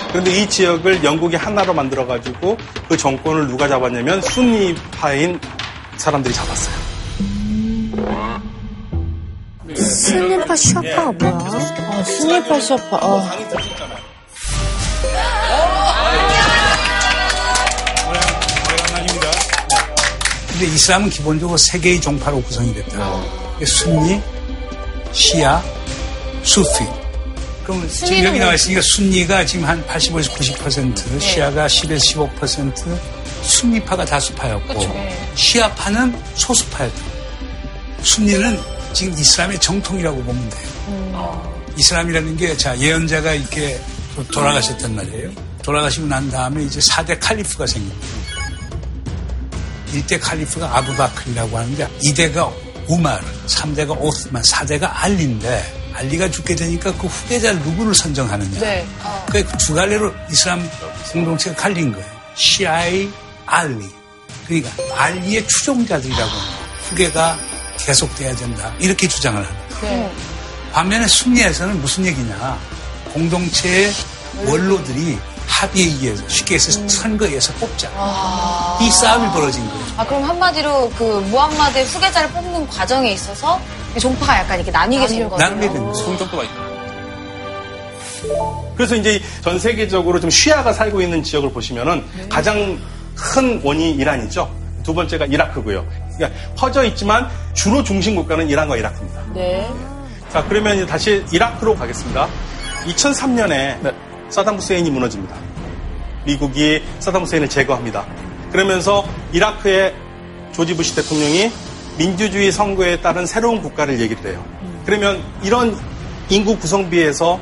[0.10, 2.58] 그런데 이 지역을 영국이 하나로 만들어가지고
[2.90, 5.40] 그 정권을 누가 잡았냐면 순니파인
[5.96, 6.76] 사람들이 잡았어요.
[9.76, 11.32] 스니파 슈아파가 뭐야?
[11.92, 12.98] 아, 스니파 슈아파.
[12.98, 13.24] 어.
[20.62, 23.00] 근데 이슬람은 기본적으로 세 개의 종파로 구성이 됐다.
[23.66, 24.22] 순니,
[25.12, 25.60] 시아,
[26.44, 26.86] 수피.
[27.64, 32.00] 그럼 지금 여기 나와 왜- 있으니까 순니가 지금 한 85에서 90%, 시아가 10에서
[32.40, 32.96] 15%,
[33.42, 34.74] 순니파가 다수파였고,
[35.34, 37.02] 시아파는 소수파였다.
[38.04, 38.60] 순니는
[38.94, 40.70] 지금 이슬람의 정통이라고 보면 돼요.
[41.76, 43.82] 이슬람이라는 게, 자, 예언자가 이렇게
[44.32, 45.32] 돌아가셨단 말이에요.
[45.64, 48.06] 돌아가시고 난 다음에 이제 4대 칼리프가 생깁니다.
[49.92, 52.52] 1대 칼리프가 아부바클이라고 하는데 2대가
[52.88, 58.60] 우마르, 3대가 오스만, 4대가 알리인데 알리가 죽게 되니까 그 후계자 누구를 선정하느냐.
[58.60, 58.88] 네.
[59.30, 60.70] 그두 갈래로 이슬람
[61.12, 62.08] 공동체가 갈린 거예요.
[62.36, 63.10] 시아이,
[63.46, 63.90] 알리.
[64.48, 66.82] 그러니까 알리의 추종자들이라고 하는 거예요.
[66.90, 67.38] 후계가
[67.78, 68.74] 계속돼야 된다.
[68.80, 69.96] 이렇게 주장을 하는 거예요.
[69.98, 70.14] 네.
[70.72, 72.60] 반면에 순리에서는 무슨 얘기냐.
[73.14, 73.94] 공동체의
[74.46, 75.18] 원로들이
[75.62, 77.88] 합의에 의해서 쉽게 해서 선거에서 뽑자.
[78.82, 79.86] 이 싸움이 벌어진 거예요.
[79.98, 83.62] 아, 그럼 한마디로 그 무함마드의 후계자를 뽑는 과정에 있어서
[83.96, 85.94] 이 종파가 약간 이렇게 나뉘게 된된 거예요.
[85.94, 86.72] 성적도가 있다.
[88.76, 92.80] 그래서 이제 전 세계적으로 좀 시아가 살고 있는 지역을 보시면은 가장
[93.16, 94.50] 큰 원인이 이란이죠.
[94.84, 95.86] 두 번째가 이라크고요.
[96.16, 99.22] 그러니까 퍼져 있지만 주로 중심 국가는 이란과 이라크입니다.
[99.36, 99.70] 네.
[100.32, 102.28] 자, 그러면 이제 다시 이라크로 가겠습니다.
[102.88, 103.94] 2003년에
[104.30, 105.36] 사담 후세인이 무너집니다.
[106.26, 108.06] 미국이 사담 후세인을 제거합니다.
[108.52, 109.94] 그러면서 이라크의
[110.52, 111.52] 조지 부시 대통령이
[111.98, 114.44] 민주주의 선거에 따른 새로운 국가를 얘기를 해요.
[114.86, 115.78] 그러면 이런
[116.30, 117.40] 인구 구성비에서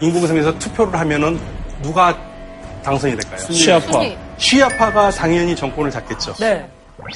[0.00, 1.38] 인구 구성비에서 투표를 하면은
[1.82, 2.16] 누가
[2.82, 3.38] 당선이 될까요?
[3.52, 4.00] 시아파.
[4.38, 6.34] 시아파가 당연히 정권을 잡겠죠.
[6.34, 6.68] 네.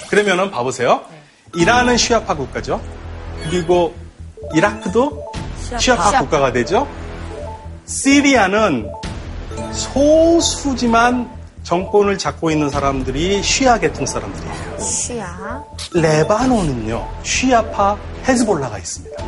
[0.09, 1.03] 그러면은 봐보세요.
[1.55, 2.81] 이란은 시아파 국가죠.
[3.45, 3.95] 그리고
[4.55, 5.25] 이라크도.
[5.79, 6.21] 시아파, 시아파.
[6.21, 6.89] 국가가 되죠.
[7.87, 8.91] 시리아는
[9.73, 11.31] 소수지만
[11.63, 14.79] 정권을 잡고 있는 사람들이 시아 계통 사람들이에요.
[14.79, 15.63] 시아.
[15.95, 17.97] 레바논은요, 시아파
[18.27, 19.25] 헤즈볼라가 있습니다.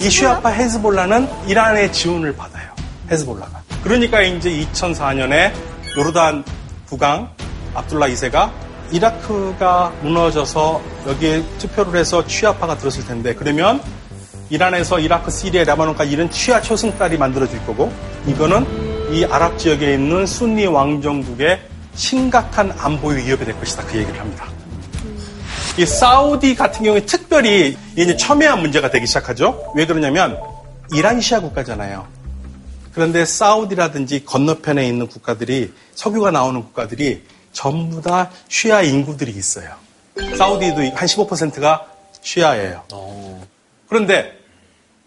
[0.00, 2.70] 이 시아파 헤즈볼라는 이란의 지원을 받아요.
[3.10, 3.60] 헤즈볼라가.
[3.82, 5.52] 그러니까 이제 2004년에
[5.96, 6.44] 요르단
[6.88, 7.30] 국왕
[7.74, 8.50] 압둘라 2세가
[8.92, 13.80] 이라크가 무너져서 여기에 투표를 해서 취아파가 들었을 텐데 그러면
[14.50, 17.92] 이란에서 이라크, 시리아, 레바논까지 이런 취하 초승달이 만들어질 거고
[18.26, 21.60] 이거는 이 아랍 지역에 있는 순니 왕정국의
[21.96, 24.46] 심각한 안보의 위협이 될 것이다 그 얘기를 합니다.
[25.76, 29.72] 이 사우디 같은 경우에 특별히 이제 첨예한 문제가 되기 시작하죠.
[29.74, 30.38] 왜 그러냐면
[30.94, 32.06] 이란이 시아 국가잖아요.
[32.92, 39.70] 그런데 사우디라든지 건너편에 있는 국가들이 석유가 나오는 국가들이 전부 다 시아 인구들이 있어요.
[40.36, 41.86] 사우디도 한 15%가
[42.22, 42.84] 시아예요.
[43.88, 44.38] 그런데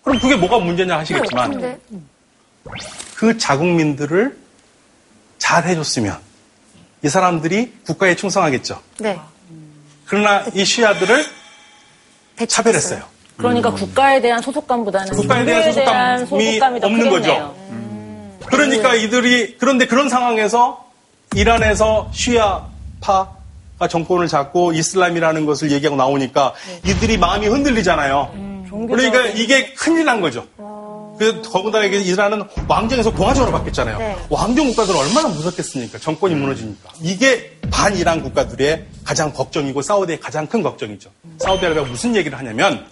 [0.04, 1.80] 그럼 그게 뭐가 문제냐 하시겠지만 근데
[3.16, 4.38] 그 자국민들을
[5.38, 6.18] 잘 해줬으면
[7.03, 8.82] 이 사람들이 국가에 충성하겠죠.
[8.99, 9.20] 네.
[10.05, 11.26] 그러나 이 시아들을
[12.47, 13.03] 차별했어요.
[13.38, 17.53] 그러니까 국가에 대한 소속감보다는 국가에 대한 소속감이 소속감이 더 없는 크겠네요.
[18.39, 18.45] 거죠.
[18.45, 20.86] 그러니까 이들이 그런데 그런 상황에서
[21.36, 26.53] 이란에서 시아파가 정권을 잡고 이슬람이라는 것을 얘기하고 나오니까
[26.86, 28.68] 이들이 마음이 흔들리잖아요.
[28.88, 30.47] 그러니까 이게 큰일 난 거죠.
[31.18, 33.97] 그 더군다나 이게 이란은 왕정에서 공화정으로 바뀌었잖아요.
[33.97, 34.18] 네.
[34.30, 35.99] 왕정 국가들은 얼마나 무섭겠습니까?
[35.99, 36.89] 정권이 무너지니까.
[37.01, 41.09] 이게 반이란 국가들의 가장 걱정이고 사우디의 가장 큰 걱정이죠.
[41.39, 42.86] 사우디아라비아가 무슨 얘기를 하냐면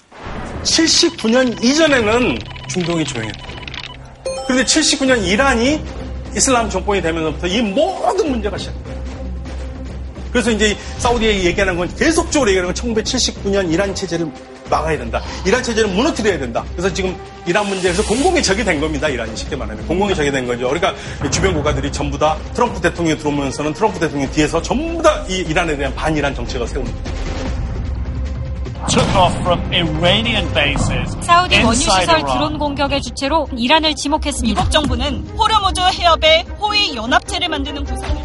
[0.63, 3.47] 79년 이전에는 중동이 조용했다.
[4.47, 5.81] 그런데 79년 이란이
[6.35, 9.01] 이슬람 정권이 되면서부터 이 모든 문제가 시작돼요.
[10.31, 14.31] 그래서 이제 사우디에 얘기하는 건 계속적으로 얘기하는 건 1979년 이란 체제를
[14.71, 15.21] 막아야 된다.
[15.45, 16.63] 이란 체제를 무너뜨려야 된다.
[16.71, 17.15] 그래서 지금
[17.45, 19.07] 이란 문제에서 공공의 적이 된 겁니다.
[19.09, 20.69] 이란이 쉽게 말하면 공공의 적이 된 거죠.
[20.69, 20.95] 그러니까
[21.29, 25.93] 주변 국가들이 전부 다 트럼프 대통령이 들어오면서는 트럼프 대통령 뒤에서 전부 다 이 이란에 대한
[25.93, 27.11] 반이란 정책을 세우는 거죠.
[28.87, 32.05] took off from Iranian bases 사우디 원유 시설.
[32.25, 34.59] 드론 공격의 주체로 이란을 지목했습니다.
[34.61, 38.15] 미국 정부는 호르무즈 해협에 호위 연합체를 만드는 구상을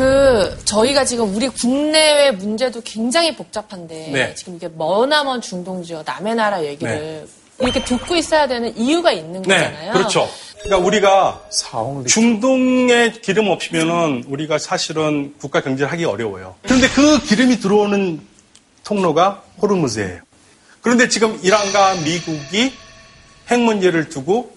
[0.00, 4.34] 그 저희가 지금 우리 국내외 문제도 굉장히 복잡한데 네.
[4.34, 7.26] 지금 이게 머나먼 중동 지역 남의 나라 얘기를
[7.58, 9.92] 이렇게 듣고 있어야 되는 이유가 있는 거잖아요.
[9.92, 10.26] 네, 그렇죠.
[10.62, 11.42] 그러니까 우리가
[12.06, 16.54] 중동에 기름 없이면은 우리가 사실은 국가 경제를 하기 어려워요.
[16.62, 18.20] 그런데 그 기름이 들어오는
[18.84, 20.22] 통로가 호르무즈예요.
[20.80, 22.72] 그런데 지금 이란과 미국이
[23.50, 24.56] 핵 문제를 두고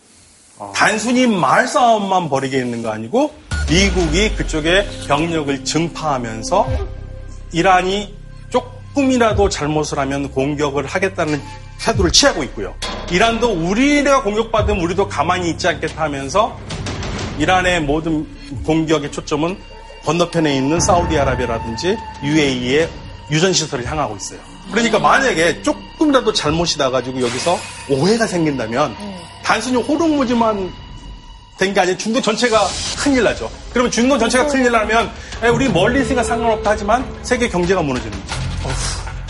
[0.73, 3.33] 단순히 말싸움만 벌이게 있는 거 아니고
[3.69, 6.67] 미국이 그쪽에 병력을 증파하면서
[7.51, 8.15] 이란이
[8.49, 11.41] 조금이라도 잘못을 하면 공격을 하겠다는
[11.79, 12.73] 태도를 취하고 있고요.
[13.11, 16.57] 이란도 우리가 공격받으면 우리도 가만히 있지 않겠다 하면서
[17.39, 18.27] 이란의 모든
[18.63, 19.57] 공격의 초점은
[20.05, 22.89] 건너편에 있는 사우디아라비아라든지 UAE의
[23.31, 24.39] 유전시설을 향하고 있어요.
[24.71, 27.57] 그러니까 만약에 조금이라도 잘못이 나가지고 여기서
[27.89, 28.95] 오해가 생긴다면
[29.43, 30.71] 단순히 호르무즈만
[31.57, 32.59] 된 게 아니라 중동 전체가
[32.97, 33.49] 큰일 나죠.
[33.71, 35.11] 그러면 중동 전체가 큰일 나면
[35.43, 38.11] 에, 우리 멀리 있으니까 상관없다 하지만 세계 경제가 무너지는
[38.63, 38.75] 거죠.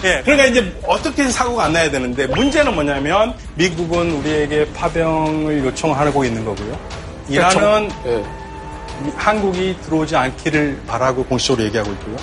[0.05, 6.43] 예, 그러니까 이제 어떻게 사고가 안 나야 되는데 문제는 뭐냐면 미국은 우리에게 파병을 요청하고 있는
[6.45, 6.77] 거고요.
[7.29, 7.89] 이란은
[9.15, 12.15] 한국이 들어오지 않기를 바라고 공식적으로 얘기하고 있고요.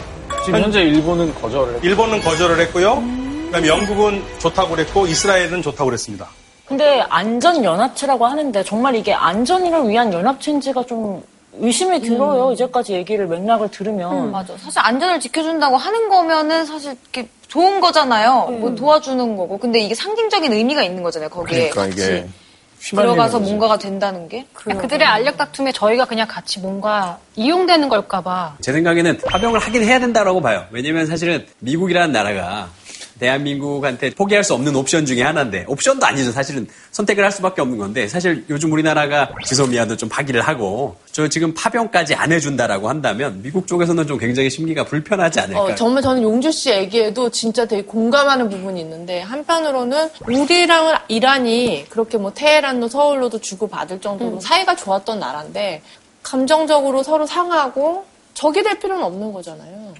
[0.44, 3.02] 지금 현재 일본은 거절을 했고 일본은 거절을 했고요.
[3.46, 6.28] 그다음에 영국은 좋다고 그랬고 이스라엘은 좋다고 그랬습니다.
[6.70, 11.20] 근데 안전 연합체라고 하는데 정말 이게 안전을 위한 연합체인지가 좀
[11.54, 12.52] 의심이 들어요.
[12.52, 14.12] 이제까지 얘기를 맥락을 들으면.
[14.28, 14.56] 음, 맞아.
[14.56, 18.46] 사실 안전을 지켜준다고 하는 거면은 사실 이렇게 좋은 거잖아요.
[18.50, 18.60] 음.
[18.60, 19.58] 뭐 도와주는 거고.
[19.58, 21.28] 근데 이게 상징적인 의미가 있는 거잖아요.
[21.28, 24.46] 거기에 그러니까 이게 같이 들어가서 뭔가가 된다는 게.
[24.54, 28.58] 그들의 알력 다툼에 저희가 그냥 같이 뭔가 이용되는 걸까봐.
[28.60, 30.66] 제 생각에는 파병을 하긴 해야 된다고 봐요.
[30.70, 32.68] 왜냐면 사실은 미국이라는 나라가
[33.20, 36.32] 대한민국한테 포기할 수 없는 옵션 중에 하나인데 옵션도 아니죠.
[36.32, 41.54] 사실은 선택을 할 수밖에 없는 건데 사실 요즘 우리나라가 지소미아도 좀 파기를 하고 저 지금
[41.54, 45.60] 파병까지 안 해준다라고 한다면 미국 쪽에서는 좀 굉장히 심기가 불편하지 않을까.
[45.62, 52.16] 어, 정말 저는 용주 씨 얘기에도 진짜 되게 공감하는 부분이 있는데 한편으로는 우리랑은 이란이 그렇게
[52.18, 55.82] 뭐 테헤란도 서울로도 주고 받을 정도로 사이가 좋았던 나라인데
[56.22, 58.04] 감정적으로 서로 상하고
[58.34, 59.94] 적이 될 필요는 없는 거잖아요.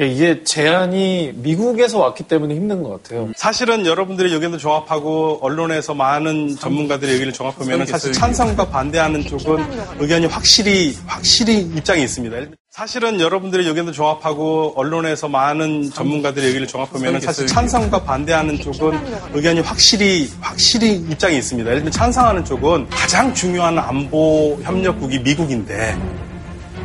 [0.00, 3.30] 예, 이게 제안이 미국에서 왔기 때문에 힘든 것 같아요.
[3.36, 9.62] 사실은 여러분들의 의견도 종합하고 언론에서 많은 전문가들의 의견을 종합하면 사실 찬성과 반대하는 쪽은
[9.98, 12.56] 의견이 확실히 확실히 입장이 있습니다.
[12.70, 18.98] 사실은 여러분들의 의견도 종합하고 언론에서 많은 전문가들의 의견을 종합하면 사실 찬성과 반대하는 쪽은
[19.34, 21.68] 의견이 확실히 확실히 입장이 있습니다.
[21.68, 25.98] 예를 들면 찬성하는 쪽은 가장 중요한 안보 협력국이 미국인데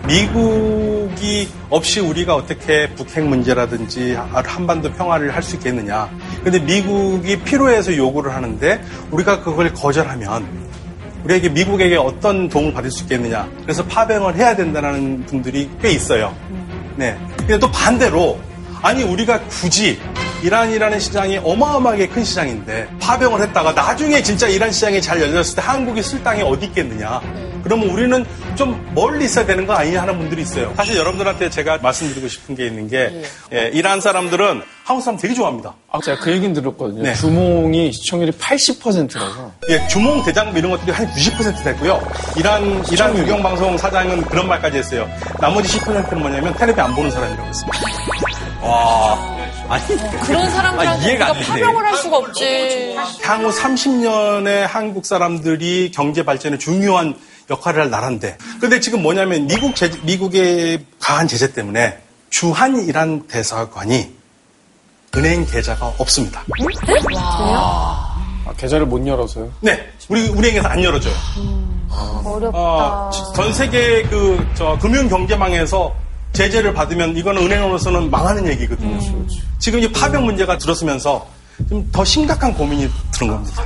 [0.07, 6.09] 미국이 없이 우리가 어떻게 북핵 문제라든지 한반도 평화를 할 수 있겠느냐.
[6.43, 10.65] 근데 미국이 필요해서 요구를 하는데 우리가 그걸 거절하면
[11.23, 13.47] 우리에게 미국에게 어떤 도움을 받을 수 있겠느냐.
[13.63, 16.35] 그래서 파병을 해야 된다는 분들이 꽤 있어요.
[16.95, 17.17] 네.
[17.37, 18.39] 근데 또 반대로
[18.81, 19.99] 아니 우리가 굳이
[20.43, 26.01] 이란이라는 시장이 어마어마하게 큰 시장인데 파병을 했다가 나중에 진짜 이란 시장이 잘 열렸을 때 한국이
[26.03, 27.19] 쓸 땅이 어디 있겠느냐.
[27.65, 28.23] 그러면 우리는
[28.55, 30.71] 좀 멀리 있어야 되는 거 아니냐 하는 분들이 있어요.
[30.77, 35.73] 사실 여러분들한테 제가 말씀드리고 싶은 게 있는 게 예, 이란 사람들은 한국 사람 되게 좋아합니다.
[35.91, 37.01] 아, 제가 그 얘기는 들었거든요.
[37.01, 37.15] 네.
[37.15, 39.51] 주몽이 시청률이 80%라서.
[39.69, 42.07] 예, 주몽 대장 이런 것들이 한 90% 됐고요.
[42.37, 45.09] 이란 이란 유경방송 사장은 그런 말까지 했어요.
[45.39, 47.79] 나머지 10%는 뭐냐면 텔레비 안 보는 사람이라고 했습니다.
[48.61, 49.35] 와.
[49.67, 49.83] 아니,
[50.21, 51.47] 그런 사람들한테 아, 이해가 우리가.
[51.53, 52.95] 파병을 할 수가 없지.
[53.23, 57.15] 향후 30년의 한국 사람들이 경제 발전에 중요한
[57.49, 58.37] 역할을 할 나라인데.
[58.59, 61.97] 근데 지금 뭐냐면 미국 제, 미국의 과한 제재 때문에
[62.29, 64.13] 주한 이란 대사관이
[65.15, 66.43] 은행 계좌가 없습니다.
[67.17, 69.51] 아, 계좌를 못 열어서요?
[69.61, 71.13] 네, 우리 은행에서 안 열어줘요.
[72.23, 72.57] 어렵다.
[72.57, 75.93] 어, 전 세계 그, 저, 금융 경제망에서
[76.33, 78.99] 제재를 받으면 이거는 은행으로서는 망하는 얘기거든요.
[79.57, 81.25] 지금 이 파병 문제가 들었으면서
[81.69, 83.63] 좀 더 심각한 고민이 드는 겁니다.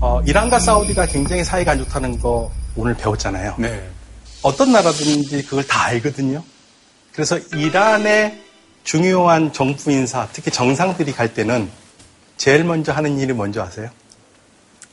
[0.00, 3.56] 어, 이란과 사우디가 굉장히 사이가 안 좋다는 거 오늘 배웠잖아요.
[4.42, 6.42] 어떤 나라든지 그걸 다 알거든요.
[7.12, 8.40] 그래서 이란의
[8.84, 11.68] 중요한 정부 인사, 특히 정상들이 갈 때는
[12.36, 13.90] 제일 먼저 하는 일이 뭔지 아세요?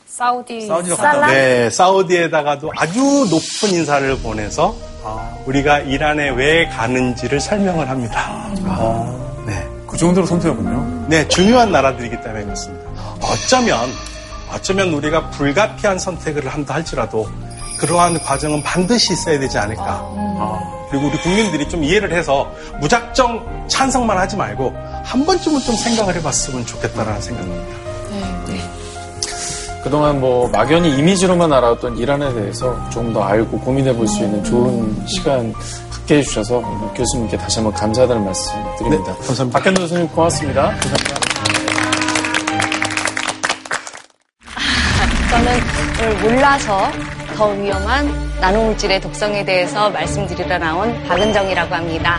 [0.08, 0.66] 사우디.
[0.66, 1.26] 사우디로 갔다.
[1.28, 4.76] 네, 사우디에다가도 아주 높은 인사를 보내서
[5.46, 8.50] 우리가 이란에 왜 가는지를 설명을 합니다.
[9.46, 9.64] 네.
[9.86, 11.06] 그 정도로 선택하군요.
[11.08, 12.90] 네, 중요한 나라들이기 때문에 그렇습니다.
[13.22, 13.88] 어쩌면,
[14.50, 17.30] 어쩌면 우리가 불가피한 선택을 한다 할지라도
[17.78, 19.84] 그러한 과정은 반드시 있어야 되지 않을까.
[20.38, 20.60] 아,
[20.90, 22.50] 그리고 우리 국민들이 좀 이해를 해서
[22.80, 24.72] 무작정 찬성만 하지 말고
[25.04, 27.86] 한 번쯤은 좀 생각을 해봤으면 좋겠다라는 생각입니다.
[29.82, 35.06] 그동안 뭐 막연히 이미지로만 알아왔던 이란에 대해서 조금 더 알고 고민해 볼 수 있는 좋은
[35.06, 35.52] 시간
[35.92, 36.60] 갖게 해주셔서
[36.96, 39.14] 교수님께 다시 한번 감사하다는 말씀 드립니다.
[39.14, 39.58] 감사합니다.
[39.58, 40.62] 박현도 교수님 고맙습니다.
[40.70, 41.16] 감사합니다.
[45.30, 45.60] 저는
[46.00, 46.90] 오늘 몰라서
[47.36, 52.18] 더 위험한 나노물질의 독성에 대해서 말씀드리러 나온 박은정이라고 합니다.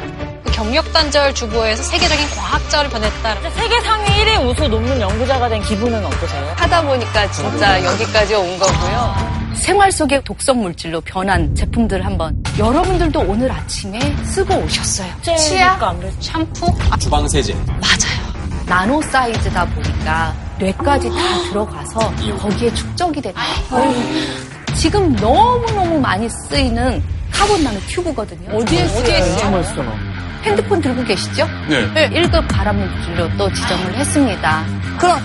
[0.54, 3.50] 경력 단절 주부에서 세계적인 과학자를 변했다.
[3.52, 6.54] 세계 상위 1위 우수 논문 연구자가 된 기분은 어떠세요?
[6.58, 9.16] 하다 보니까 진짜 여기까지 온 거고요.
[9.56, 15.12] 생활 속의 독성 물질로 변한 제품들 한번 여러분들도 오늘 아침에 쓰고 오셨어요.
[15.22, 15.80] 치약,
[16.20, 17.54] 샴푸, 주방 세제.
[17.54, 18.28] 맞아요.
[18.68, 21.16] 나노 사이즈다 보니까 뇌까지 다
[21.50, 22.00] 들어가서
[22.40, 23.22] 거기에 축적이
[23.70, 24.57] 거예요.
[24.78, 28.56] 지금 너무너무 많이 쓰이는 카본 나노 튜브거든요.
[28.58, 29.38] 어디에 쓰여요?
[29.38, 29.92] 정말 쓰나?
[30.44, 31.48] 핸드폰 들고 계시죠?
[31.68, 32.10] 네.
[32.10, 34.64] 1급 발암물질로 또 지정을 했습니다.
[35.00, 35.20] 그럼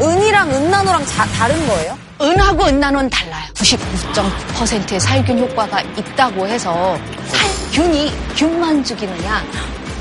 [0.00, 1.98] 은이랑 은나노랑 자- 다른 거예요?
[2.20, 3.44] 은하고 은나노는 달라요.
[3.54, 9.42] 99.9%의 살균 효과가 있다고 해서 살균이 균만 죽이느냐?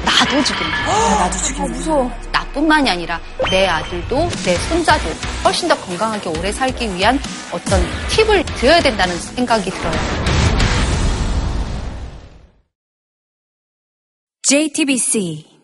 [0.08, 1.18] 나도 죽인다.
[1.20, 1.64] 나도 죽인다.
[1.68, 2.12] 무서워.
[2.32, 3.20] 나뿐만이 아니라
[3.52, 5.10] 내 아들도 내 손자도
[5.44, 7.20] 훨씬 더 건강하게 오래 살기 위한
[7.52, 10.00] 어떤 팁을 드려야 된다는 생각이 들어요.
[14.44, 15.57] JTBC